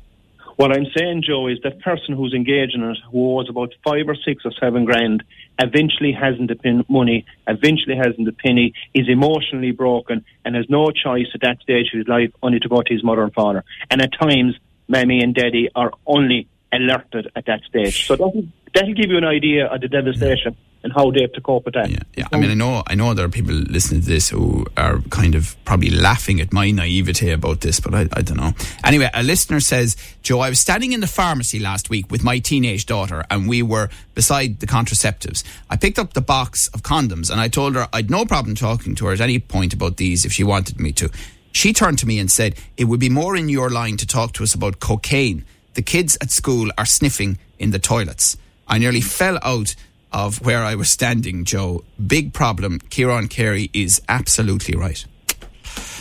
What 0.56 0.72
I'm 0.72 0.86
saying, 0.96 1.22
Joe, 1.26 1.48
is 1.48 1.58
that 1.64 1.80
person 1.80 2.16
who's 2.16 2.32
engaged 2.32 2.74
in 2.74 2.82
it, 2.82 2.96
who 3.12 3.38
owes 3.38 3.48
about 3.50 3.74
five 3.84 4.08
or 4.08 4.16
six 4.16 4.42
or 4.46 4.52
seven 4.58 4.86
grand, 4.86 5.22
eventually 5.58 6.12
hasn't 6.12 6.48
the 6.48 6.56
pin- 6.56 6.84
money, 6.88 7.26
eventually 7.46 7.94
hasn't 7.94 8.24
the 8.24 8.32
penny, 8.32 8.72
is 8.94 9.06
emotionally 9.06 9.72
broken, 9.72 10.24
and 10.46 10.56
has 10.56 10.64
no 10.70 10.90
choice 10.90 11.26
at 11.34 11.42
that 11.42 11.60
stage 11.60 11.88
of 11.92 11.98
his 11.98 12.08
life 12.08 12.30
only 12.42 12.58
to 12.60 12.68
go 12.68 12.80
to 12.80 12.92
his 12.92 13.04
mother 13.04 13.22
and 13.22 13.34
father. 13.34 13.64
And 13.90 14.00
at 14.00 14.18
times, 14.18 14.54
mammy 14.88 15.20
and 15.20 15.34
daddy 15.34 15.68
are 15.74 15.92
only 16.06 16.48
alerted 16.72 17.30
at 17.36 17.44
that 17.46 17.60
stage. 17.68 18.06
So 18.06 18.16
that'll, 18.16 18.46
that'll 18.72 18.94
give 18.94 19.10
you 19.10 19.18
an 19.18 19.24
idea 19.24 19.66
of 19.66 19.82
the 19.82 19.88
devastation 19.88 20.56
and 20.86 20.94
how 20.94 21.10
they 21.10 21.20
have 21.20 21.32
to 21.32 21.40
cope 21.40 21.64
with 21.64 21.74
that. 21.74 21.90
Yeah, 21.90 21.98
yeah. 22.16 22.28
I 22.32 22.38
mean, 22.38 22.48
I 22.48 22.54
know, 22.54 22.84
I 22.86 22.94
know 22.94 23.12
there 23.12 23.26
are 23.26 23.28
people 23.28 23.52
listening 23.52 24.02
to 24.02 24.06
this 24.06 24.28
who 24.28 24.64
are 24.76 25.00
kind 25.10 25.34
of 25.34 25.56
probably 25.64 25.90
laughing 25.90 26.40
at 26.40 26.52
my 26.52 26.70
naivete 26.70 27.32
about 27.32 27.60
this, 27.60 27.80
but 27.80 27.92
I, 27.92 28.02
I 28.12 28.22
don't 28.22 28.36
know. 28.36 28.52
Anyway, 28.84 29.10
a 29.12 29.24
listener 29.24 29.58
says, 29.58 29.96
Joe, 30.22 30.38
I 30.38 30.48
was 30.48 30.60
standing 30.60 30.92
in 30.92 31.00
the 31.00 31.08
pharmacy 31.08 31.58
last 31.58 31.90
week 31.90 32.08
with 32.08 32.22
my 32.22 32.38
teenage 32.38 32.86
daughter, 32.86 33.24
and 33.30 33.48
we 33.48 33.62
were 33.62 33.90
beside 34.14 34.60
the 34.60 34.66
contraceptives. 34.68 35.42
I 35.68 35.76
picked 35.76 35.98
up 35.98 36.12
the 36.12 36.20
box 36.20 36.68
of 36.68 36.82
condoms, 36.82 37.32
and 37.32 37.40
I 37.40 37.48
told 37.48 37.74
her 37.74 37.88
I'd 37.92 38.08
no 38.08 38.24
problem 38.24 38.54
talking 38.54 38.94
to 38.94 39.06
her 39.06 39.12
at 39.12 39.20
any 39.20 39.40
point 39.40 39.74
about 39.74 39.96
these 39.96 40.24
if 40.24 40.30
she 40.30 40.44
wanted 40.44 40.78
me 40.78 40.92
to. 40.92 41.10
She 41.50 41.72
turned 41.72 41.98
to 41.98 42.06
me 42.06 42.20
and 42.20 42.30
said, 42.30 42.54
It 42.76 42.84
would 42.84 43.00
be 43.00 43.08
more 43.08 43.34
in 43.34 43.48
your 43.48 43.70
line 43.70 43.96
to 43.96 44.06
talk 44.06 44.34
to 44.34 44.44
us 44.44 44.54
about 44.54 44.78
cocaine. 44.78 45.44
The 45.74 45.82
kids 45.82 46.16
at 46.20 46.30
school 46.30 46.70
are 46.78 46.86
sniffing 46.86 47.38
in 47.58 47.72
the 47.72 47.80
toilets. 47.80 48.36
I 48.68 48.78
nearly 48.78 49.00
fell 49.00 49.38
out 49.42 49.74
of 50.12 50.44
where 50.44 50.62
I 50.62 50.74
was 50.74 50.90
standing, 50.90 51.44
Joe. 51.44 51.84
Big 52.04 52.32
problem. 52.32 52.78
Ciarán 52.90 53.28
Carey 53.28 53.70
is 53.72 54.00
absolutely 54.08 54.76
right. 54.76 55.04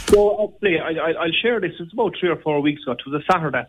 So 0.08 0.54
actually, 0.54 0.80
I, 0.80 0.92
I, 0.92 1.12
I'll 1.14 1.32
share 1.42 1.60
this. 1.60 1.74
It's 1.80 1.92
about 1.94 2.14
three 2.20 2.30
or 2.30 2.38
four 2.38 2.62
weeks 2.62 2.84
ago. 2.84 2.94
It 2.94 3.00
was 3.08 3.22
a 3.22 3.32
Saturday. 3.32 3.66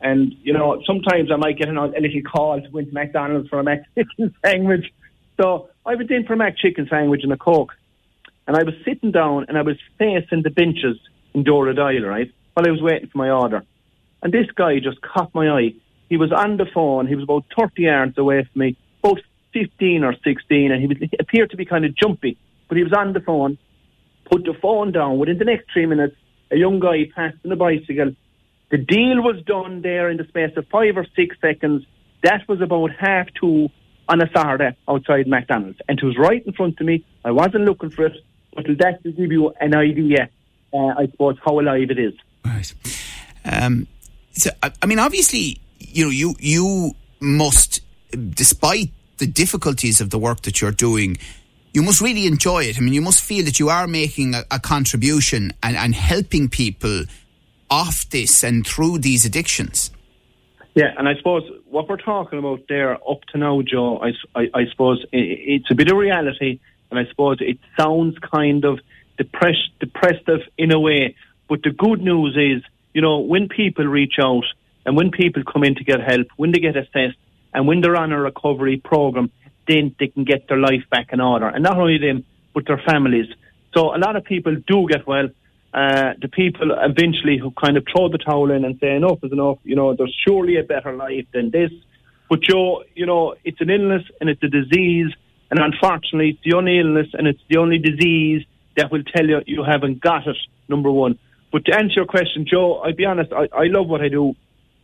And, 0.00 0.34
you 0.42 0.52
know, 0.52 0.82
sometimes 0.86 1.30
I 1.30 1.36
might 1.36 1.58
get 1.58 1.68
an, 1.68 1.76
a 1.76 1.86
little 1.86 2.22
call 2.22 2.60
to 2.60 2.68
go 2.68 2.78
into 2.78 2.92
McDonald's 2.92 3.48
for 3.48 3.60
a 3.60 3.64
Mac 3.64 3.84
chicken 3.94 4.34
sandwich. 4.44 4.86
So 5.40 5.68
I 5.86 5.94
went 5.94 6.10
in 6.10 6.26
for 6.26 6.34
a 6.34 6.36
Mac 6.36 6.56
chicken 6.56 6.88
sandwich 6.88 7.22
and 7.22 7.32
a 7.32 7.36
Coke. 7.36 7.72
And 8.46 8.56
I 8.56 8.64
was 8.64 8.74
sitting 8.84 9.12
down 9.12 9.46
and 9.48 9.56
I 9.56 9.62
was 9.62 9.76
facing 9.98 10.42
the 10.42 10.50
benches 10.50 10.98
in 11.34 11.44
Dooradoyle, 11.44 12.08
right, 12.08 12.32
while 12.54 12.66
I 12.66 12.70
was 12.70 12.82
waiting 12.82 13.08
for 13.08 13.18
my 13.18 13.30
order. 13.30 13.64
And 14.22 14.32
this 14.32 14.46
guy 14.54 14.78
just 14.78 15.00
caught 15.02 15.34
my 15.34 15.48
eye. 15.48 15.74
He 16.08 16.16
was 16.16 16.32
on 16.32 16.56
the 16.56 16.66
phone. 16.66 17.06
He 17.06 17.14
was 17.14 17.24
about 17.24 17.44
30 17.56 17.82
yards 17.82 18.18
away 18.18 18.48
from 18.52 18.60
me, 18.60 18.76
about 19.02 19.20
15 19.52 20.04
or 20.04 20.14
16, 20.24 20.72
and 20.72 20.80
he, 20.80 20.86
was, 20.86 20.98
he 21.00 21.10
appeared 21.18 21.50
to 21.50 21.56
be 21.56 21.64
kind 21.64 21.84
of 21.84 21.94
jumpy. 21.94 22.38
But 22.68 22.78
he 22.78 22.84
was 22.84 22.92
on 22.92 23.12
the 23.12 23.20
phone, 23.20 23.58
put 24.30 24.44
the 24.44 24.54
phone 24.54 24.92
down. 24.92 25.18
Within 25.18 25.38
the 25.38 25.44
next 25.44 25.70
three 25.72 25.86
minutes, 25.86 26.16
a 26.50 26.56
young 26.56 26.80
guy 26.80 27.04
passed 27.14 27.36
on 27.44 27.52
a 27.52 27.56
bicycle. 27.56 28.14
The 28.70 28.78
deal 28.78 29.22
was 29.22 29.42
done 29.44 29.82
there 29.82 30.08
in 30.08 30.16
the 30.16 30.24
space 30.24 30.56
of 30.56 30.66
five 30.68 30.96
or 30.96 31.06
six 31.14 31.36
seconds. 31.40 31.84
That 32.22 32.48
was 32.48 32.60
about 32.60 32.90
half 32.98 33.26
two 33.38 33.68
on 34.08 34.22
a 34.22 34.30
Saturday 34.34 34.76
outside 34.88 35.26
McDonald's. 35.26 35.78
And 35.88 35.98
it 35.98 36.04
was 36.04 36.16
right 36.16 36.44
in 36.46 36.52
front 36.52 36.80
of 36.80 36.86
me. 36.86 37.04
I 37.24 37.30
wasn't 37.30 37.64
looking 37.64 37.90
for 37.90 38.06
it, 38.06 38.16
but 38.54 38.64
that 38.78 39.02
to 39.02 39.12
give 39.12 39.30
you 39.32 39.52
an 39.60 39.74
idea, 39.74 40.28
uh, 40.72 40.94
I 40.98 41.06
suppose, 41.10 41.36
how 41.44 41.60
alive 41.60 41.90
it 41.90 41.98
is. 41.98 42.14
Right. 42.44 42.74
Um, 43.44 43.86
so, 44.32 44.50
I 44.62 44.86
mean, 44.86 44.98
obviously, 44.98 45.60
you 45.78 46.04
know, 46.04 46.10
you 46.10 46.34
you 46.38 46.92
must, 47.20 47.80
despite 48.10 48.90
the 49.22 49.28
difficulties 49.28 50.00
of 50.00 50.10
the 50.10 50.18
work 50.18 50.42
that 50.42 50.60
you're 50.60 50.72
doing, 50.72 51.16
you 51.72 51.80
must 51.80 52.00
really 52.00 52.26
enjoy 52.26 52.64
it. 52.64 52.76
I 52.76 52.80
mean, 52.80 52.92
you 52.92 53.00
must 53.00 53.22
feel 53.22 53.44
that 53.44 53.60
you 53.60 53.68
are 53.68 53.86
making 53.86 54.34
a, 54.34 54.42
a 54.50 54.58
contribution 54.58 55.52
and, 55.62 55.76
and 55.76 55.94
helping 55.94 56.48
people 56.48 57.04
off 57.70 58.10
this 58.10 58.42
and 58.42 58.66
through 58.66 58.98
these 58.98 59.24
addictions. 59.24 59.92
Yeah, 60.74 60.92
and 60.98 61.08
I 61.08 61.14
suppose 61.14 61.44
what 61.70 61.88
we're 61.88 61.98
talking 61.98 62.40
about 62.40 62.64
there 62.68 62.94
up 62.94 63.20
to 63.30 63.38
now, 63.38 63.62
Joe, 63.62 63.98
I, 64.02 64.10
I, 64.34 64.48
I 64.54 64.66
suppose 64.72 65.04
it's 65.12 65.70
a 65.70 65.74
bit 65.76 65.88
of 65.88 65.96
reality, 65.96 66.58
and 66.90 66.98
I 66.98 67.08
suppose 67.08 67.36
it 67.40 67.58
sounds 67.78 68.18
kind 68.18 68.64
of 68.64 68.80
depressed, 69.18 69.70
depressive 69.78 70.40
in 70.58 70.72
a 70.72 70.80
way. 70.80 71.14
But 71.48 71.62
the 71.62 71.70
good 71.70 72.00
news 72.00 72.36
is, 72.36 72.64
you 72.92 73.02
know, 73.02 73.20
when 73.20 73.48
people 73.48 73.86
reach 73.86 74.14
out 74.18 74.44
and 74.84 74.96
when 74.96 75.12
people 75.12 75.44
come 75.44 75.62
in 75.62 75.76
to 75.76 75.84
get 75.84 76.00
help, 76.00 76.26
when 76.36 76.50
they 76.50 76.58
get 76.58 76.76
assessed, 76.76 77.18
and 77.52 77.66
when 77.66 77.80
they're 77.80 77.96
on 77.96 78.12
a 78.12 78.20
recovery 78.20 78.80
program, 78.82 79.30
then 79.68 79.94
they 79.98 80.08
can 80.08 80.24
get 80.24 80.48
their 80.48 80.58
life 80.58 80.84
back 80.90 81.08
in 81.12 81.20
order. 81.20 81.46
And 81.48 81.62
not 81.62 81.76
only 81.78 81.98
them, 81.98 82.24
but 82.54 82.66
their 82.66 82.82
families. 82.86 83.26
So 83.74 83.94
a 83.94 83.98
lot 83.98 84.16
of 84.16 84.24
people 84.24 84.56
do 84.66 84.86
get 84.88 85.06
well. 85.06 85.28
Uh, 85.72 86.12
the 86.20 86.28
people 86.28 86.70
eventually 86.72 87.38
who 87.38 87.50
kind 87.50 87.76
of 87.76 87.84
throw 87.90 88.08
the 88.08 88.18
towel 88.18 88.50
in 88.50 88.64
and 88.64 88.78
say 88.78 88.94
enough 88.94 89.18
is 89.22 89.32
enough. 89.32 89.58
You 89.64 89.76
know, 89.76 89.94
there's 89.94 90.14
surely 90.26 90.58
a 90.58 90.62
better 90.62 90.94
life 90.94 91.26
than 91.32 91.50
this. 91.50 91.70
But 92.28 92.40
Joe, 92.42 92.84
you 92.94 93.06
know, 93.06 93.34
it's 93.44 93.60
an 93.60 93.70
illness 93.70 94.02
and 94.20 94.28
it's 94.28 94.42
a 94.42 94.48
disease, 94.48 95.12
and 95.50 95.60
unfortunately, 95.60 96.30
it's 96.30 96.40
the 96.44 96.56
only 96.56 96.78
illness 96.78 97.08
and 97.12 97.26
it's 97.26 97.42
the 97.48 97.58
only 97.58 97.78
disease 97.78 98.44
that 98.76 98.90
will 98.90 99.02
tell 99.02 99.26
you 99.26 99.40
you 99.46 99.62
haven't 99.64 100.00
got 100.00 100.26
it. 100.26 100.36
Number 100.68 100.90
one. 100.90 101.18
But 101.52 101.66
to 101.66 101.74
answer 101.74 101.94
your 101.96 102.06
question, 102.06 102.46
Joe, 102.50 102.76
I'll 102.76 102.94
be 102.94 103.04
honest. 103.04 103.32
I, 103.32 103.48
I 103.54 103.66
love 103.66 103.86
what 103.86 104.00
I 104.00 104.08
do. 104.08 104.34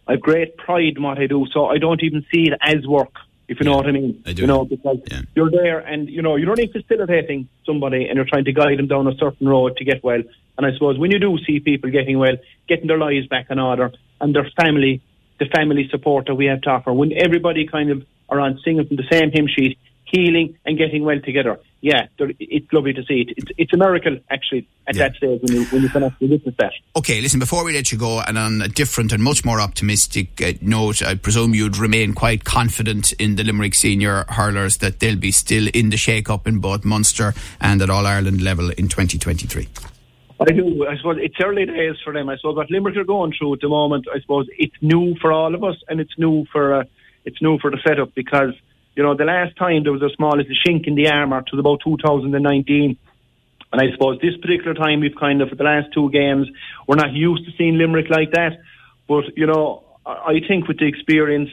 I've 0.08 0.20
great 0.20 0.56
pride 0.56 0.96
in 0.96 1.02
what 1.02 1.18
I 1.18 1.26
do, 1.26 1.46
so 1.52 1.66
I 1.66 1.78
don't 1.78 2.02
even 2.02 2.24
see 2.32 2.48
it 2.48 2.58
as 2.62 2.86
work 2.86 3.12
if 3.48 3.58
you 3.60 3.64
know 3.64 3.76
what 3.76 3.86
I 3.86 3.92
mean. 3.92 4.22
I 4.26 4.32
do. 4.32 4.42
You 4.42 4.46
know, 4.46 4.64
because 4.64 4.98
yeah. 5.10 5.22
you're 5.34 5.50
there 5.50 5.78
and, 5.78 6.08
you 6.08 6.22
know, 6.22 6.36
you're 6.36 6.50
only 6.50 6.66
facilitating 6.66 7.48
somebody 7.64 8.06
and 8.06 8.16
you're 8.16 8.26
trying 8.26 8.44
to 8.44 8.52
guide 8.52 8.78
them 8.78 8.88
down 8.88 9.06
a 9.06 9.14
certain 9.16 9.48
road 9.48 9.76
to 9.78 9.84
get 9.84 10.04
well. 10.04 10.22
And 10.56 10.66
I 10.66 10.72
suppose 10.72 10.98
when 10.98 11.10
you 11.10 11.18
do 11.18 11.38
see 11.46 11.60
people 11.60 11.90
getting 11.90 12.18
well, 12.18 12.36
getting 12.68 12.88
their 12.88 12.98
lives 12.98 13.26
back 13.26 13.46
in 13.50 13.58
order 13.58 13.92
and 14.20 14.34
their 14.34 14.50
family, 14.60 15.00
the 15.38 15.46
family 15.46 15.88
support 15.90 16.26
that 16.26 16.34
we 16.34 16.46
have 16.46 16.60
to 16.62 16.70
offer, 16.70 16.92
when 16.92 17.12
everybody 17.12 17.66
kind 17.66 17.90
of 17.90 18.04
are 18.28 18.40
on 18.40 18.61
singing 18.64 18.87
from 18.87 18.96
the 18.96 19.06
same 19.11 19.30
hymn 19.30 19.48
sheet, 19.48 19.78
healing 20.11 20.57
and 20.64 20.79
getting 20.79 21.05
well 21.05 21.21
together. 21.21 21.61
Yeah, 21.81 22.07
it's 22.18 22.73
lovely 22.73 22.92
to 22.92 23.05
see 23.05 23.21
it. 23.21 23.35
It's, 23.37 23.53
it's 23.57 23.73
a 23.73 23.77
miracle, 23.77 24.18
actually, 24.31 24.68
at 24.87 24.97
yeah. 24.97 25.09
that 25.09 25.16
stage 25.16 25.40
when 25.42 25.57
you, 25.57 25.64
when 25.66 25.83
you 25.83 25.88
can 25.88 26.03
actually 26.03 26.29
witness 26.29 26.55
that. 26.59 26.73
Okay, 26.97 27.21
listen, 27.21 27.38
before 27.38 27.64
we 27.64 27.73
let 27.73 27.92
you 27.92 27.99
go, 27.99 28.21
and 28.21 28.37
on 28.37 28.62
a 28.62 28.68
different 28.68 29.12
and 29.12 29.23
much 29.23 29.44
more 29.44 29.61
optimistic 29.61 30.42
uh, 30.42 30.53
note, 30.61 31.03
I 31.03 31.14
presume 31.14 31.55
you'd 31.55 31.77
remain 31.77 32.14
quite 32.14 32.44
confident 32.44 33.12
in 33.12 33.37
the 33.37 33.44
Limerick 33.44 33.75
senior 33.75 34.25
hurlers 34.29 34.79
that 34.79 34.99
they'll 34.99 35.16
be 35.16 35.31
still 35.31 35.68
in 35.73 35.90
the 35.90 35.97
shake-up 35.97 36.49
in 36.49 36.59
both 36.59 36.85
Munster 36.85 37.35
and 37.61 37.81
at 37.81 37.90
All-Ireland 37.90 38.42
level 38.42 38.71
in 38.71 38.88
2023. 38.88 39.68
I 40.40 40.44
do. 40.53 40.87
I 40.87 40.97
suppose 40.97 41.16
it's 41.21 41.35
early 41.42 41.66
days 41.66 41.97
for 42.05 42.12
them. 42.12 42.29
I 42.29 42.37
suppose 42.37 42.57
what 42.57 42.71
Limerick 42.71 42.97
are 42.97 43.05
going 43.05 43.33
through 43.37 43.55
at 43.55 43.61
the 43.61 43.68
moment, 43.68 44.07
I 44.12 44.21
suppose 44.21 44.47
it's 44.57 44.77
new 44.81 45.16
for 45.21 45.33
all 45.33 45.55
of 45.55 45.64
us, 45.64 45.77
and 45.88 46.01
it's 46.01 46.16
new 46.16 46.44
for 46.53 46.81
uh, 46.81 46.85
it's 47.25 47.42
new 47.42 47.59
for 47.59 47.71
the 47.71 47.79
setup 47.87 48.14
because 48.14 48.55
you 48.98 49.04
know, 49.04 49.14
the 49.14 49.24
last 49.24 49.56
time 49.56 49.84
there 49.84 49.92
was 49.92 50.02
a 50.02 50.11
small 50.16 50.37
little 50.37 50.56
shink 50.66 50.88
in 50.88 50.96
the 50.96 51.08
armour 51.08 51.42
to 51.42 51.58
about 51.61 51.82
2019. 51.84 52.98
And 53.72 53.80
I 53.80 53.92
suppose 53.92 54.18
this 54.20 54.37
particular 54.38 54.74
time 54.74 54.98
we've 54.98 55.14
kind 55.14 55.40
of, 55.40 55.50
for 55.50 55.54
the 55.54 55.62
last 55.62 55.94
two 55.94 56.11
games, 56.11 56.48
we're 56.88 56.96
not 56.96 57.12
used 57.12 57.44
to 57.44 57.52
seeing 57.56 57.78
Limerick 57.78 58.11
like 58.11 58.32
that. 58.32 58.58
But, 59.06 59.37
you 59.37 59.46
know, 59.46 59.84
I 60.04 60.40
think 60.48 60.66
with 60.66 60.80
the 60.80 60.87
experience 60.87 61.50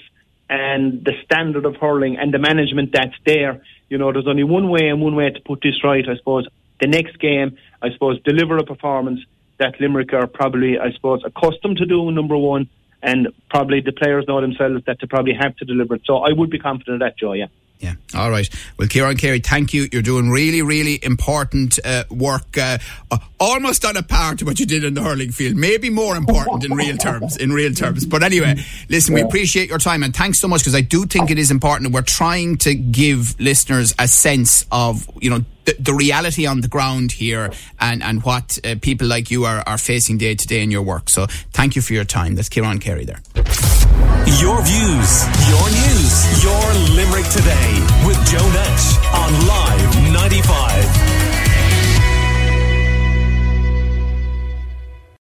and 0.49 1.05
the 1.05 1.11
standard 1.23 1.65
of 1.65 1.75
hurling 1.75 2.17
and 2.17 2.33
the 2.33 2.39
management 2.39 2.93
that's 2.93 3.13
there, 3.27 3.61
you 3.89 3.99
know, 3.99 4.11
there's 4.11 4.27
only 4.27 4.43
one 4.43 4.67
way 4.67 4.89
and 4.89 4.99
one 4.99 5.15
way 5.15 5.29
to 5.29 5.39
put 5.41 5.59
this 5.61 5.83
right, 5.83 6.09
I 6.09 6.15
suppose. 6.17 6.47
The 6.81 6.87
next 6.87 7.19
game, 7.19 7.59
I 7.79 7.91
suppose, 7.91 8.19
deliver 8.23 8.57
a 8.57 8.63
performance 8.63 9.19
that 9.59 9.79
Limerick 9.79 10.13
are 10.13 10.25
probably, 10.25 10.79
I 10.79 10.91
suppose, 10.93 11.21
accustomed 11.23 11.77
to 11.77 11.85
doing, 11.85 12.15
number 12.15 12.37
one, 12.37 12.69
and 13.01 13.27
probably 13.49 13.81
the 13.81 13.91
players 13.91 14.25
know 14.27 14.41
themselves 14.41 14.83
that 14.85 14.97
they 14.99 15.07
probably 15.07 15.33
have 15.33 15.55
to 15.57 15.65
deliver 15.65 15.95
it. 15.95 16.01
So 16.05 16.17
I 16.17 16.31
would 16.31 16.49
be 16.49 16.59
confident 16.59 16.95
of 16.95 16.99
that, 17.07 17.17
Joe. 17.17 17.33
Yeah. 17.33 17.47
Yeah. 17.79 17.95
All 18.15 18.31
right. 18.31 18.49
Well, 18.79 18.87
Ciarán 18.87 19.19
Carey, 19.19 19.39
thank 19.39 19.73
you. 19.73 19.87
You're 19.91 20.01
doing 20.01 20.29
really, 20.29 20.61
really 20.61 20.97
important 21.03 21.77
uh, 21.83 22.05
work, 22.09 22.57
uh, 22.57 22.77
almost 23.39 23.83
on 23.83 23.97
a 23.97 24.03
par 24.03 24.35
to 24.35 24.45
what 24.45 24.59
you 24.59 24.65
did 24.65 24.83
in 24.85 24.93
the 24.93 25.01
hurling 25.01 25.31
field. 25.31 25.55
Maybe 25.55 25.89
more 25.89 26.15
important 26.15 26.63
in 26.63 26.73
real 26.73 26.95
terms. 26.97 27.35
In 27.35 27.51
real 27.51 27.73
terms. 27.73 28.05
But 28.05 28.23
anyway, 28.23 28.55
listen, 28.89 29.13
we 29.13 29.21
appreciate 29.21 29.69
your 29.69 29.77
time 29.77 30.03
and 30.03 30.15
thanks 30.15 30.39
so 30.39 30.47
much 30.47 30.61
because 30.61 30.75
I 30.75 30.81
do 30.81 31.05
think 31.05 31.29
it 31.29 31.37
is 31.37 31.51
important. 31.51 31.91
We're 31.91 32.01
trying 32.01 32.57
to 32.59 32.73
give 32.73 33.39
listeners 33.39 33.93
a 33.99 34.07
sense 34.07 34.65
of, 34.71 35.09
you 35.21 35.29
know, 35.29 35.43
the, 35.65 35.75
the 35.79 35.93
reality 35.93 36.45
on 36.45 36.61
the 36.61 36.67
ground 36.67 37.11
here 37.11 37.51
and, 37.79 38.01
and 38.03 38.23
what 38.23 38.57
uh, 38.63 38.75
people 38.81 39.07
like 39.07 39.29
you 39.29 39.45
are, 39.45 39.63
are 39.67 39.77
facing 39.77 40.17
day 40.17 40.35
to 40.35 40.47
day 40.47 40.63
in 40.63 40.71
your 40.71 40.81
work. 40.81 41.09
So 41.09 41.27
thank 41.51 41.75
you 41.75 41.81
for 41.81 41.93
your 41.93 42.05
time. 42.05 42.35
That's 42.35 42.49
Ciarán 42.49 42.81
Carey 42.81 43.05
there. 43.05 43.21
Your 44.39 44.61
views, 44.63 45.25
your 45.49 45.67
news, 45.69 46.43
your 46.43 46.73
Limerick 46.95 47.27
today 47.29 47.71
with 48.05 48.17
Joe 48.27 48.47
Nash 48.53 48.97
on 49.13 49.47
Live 49.47 50.13
95. 50.13 51.14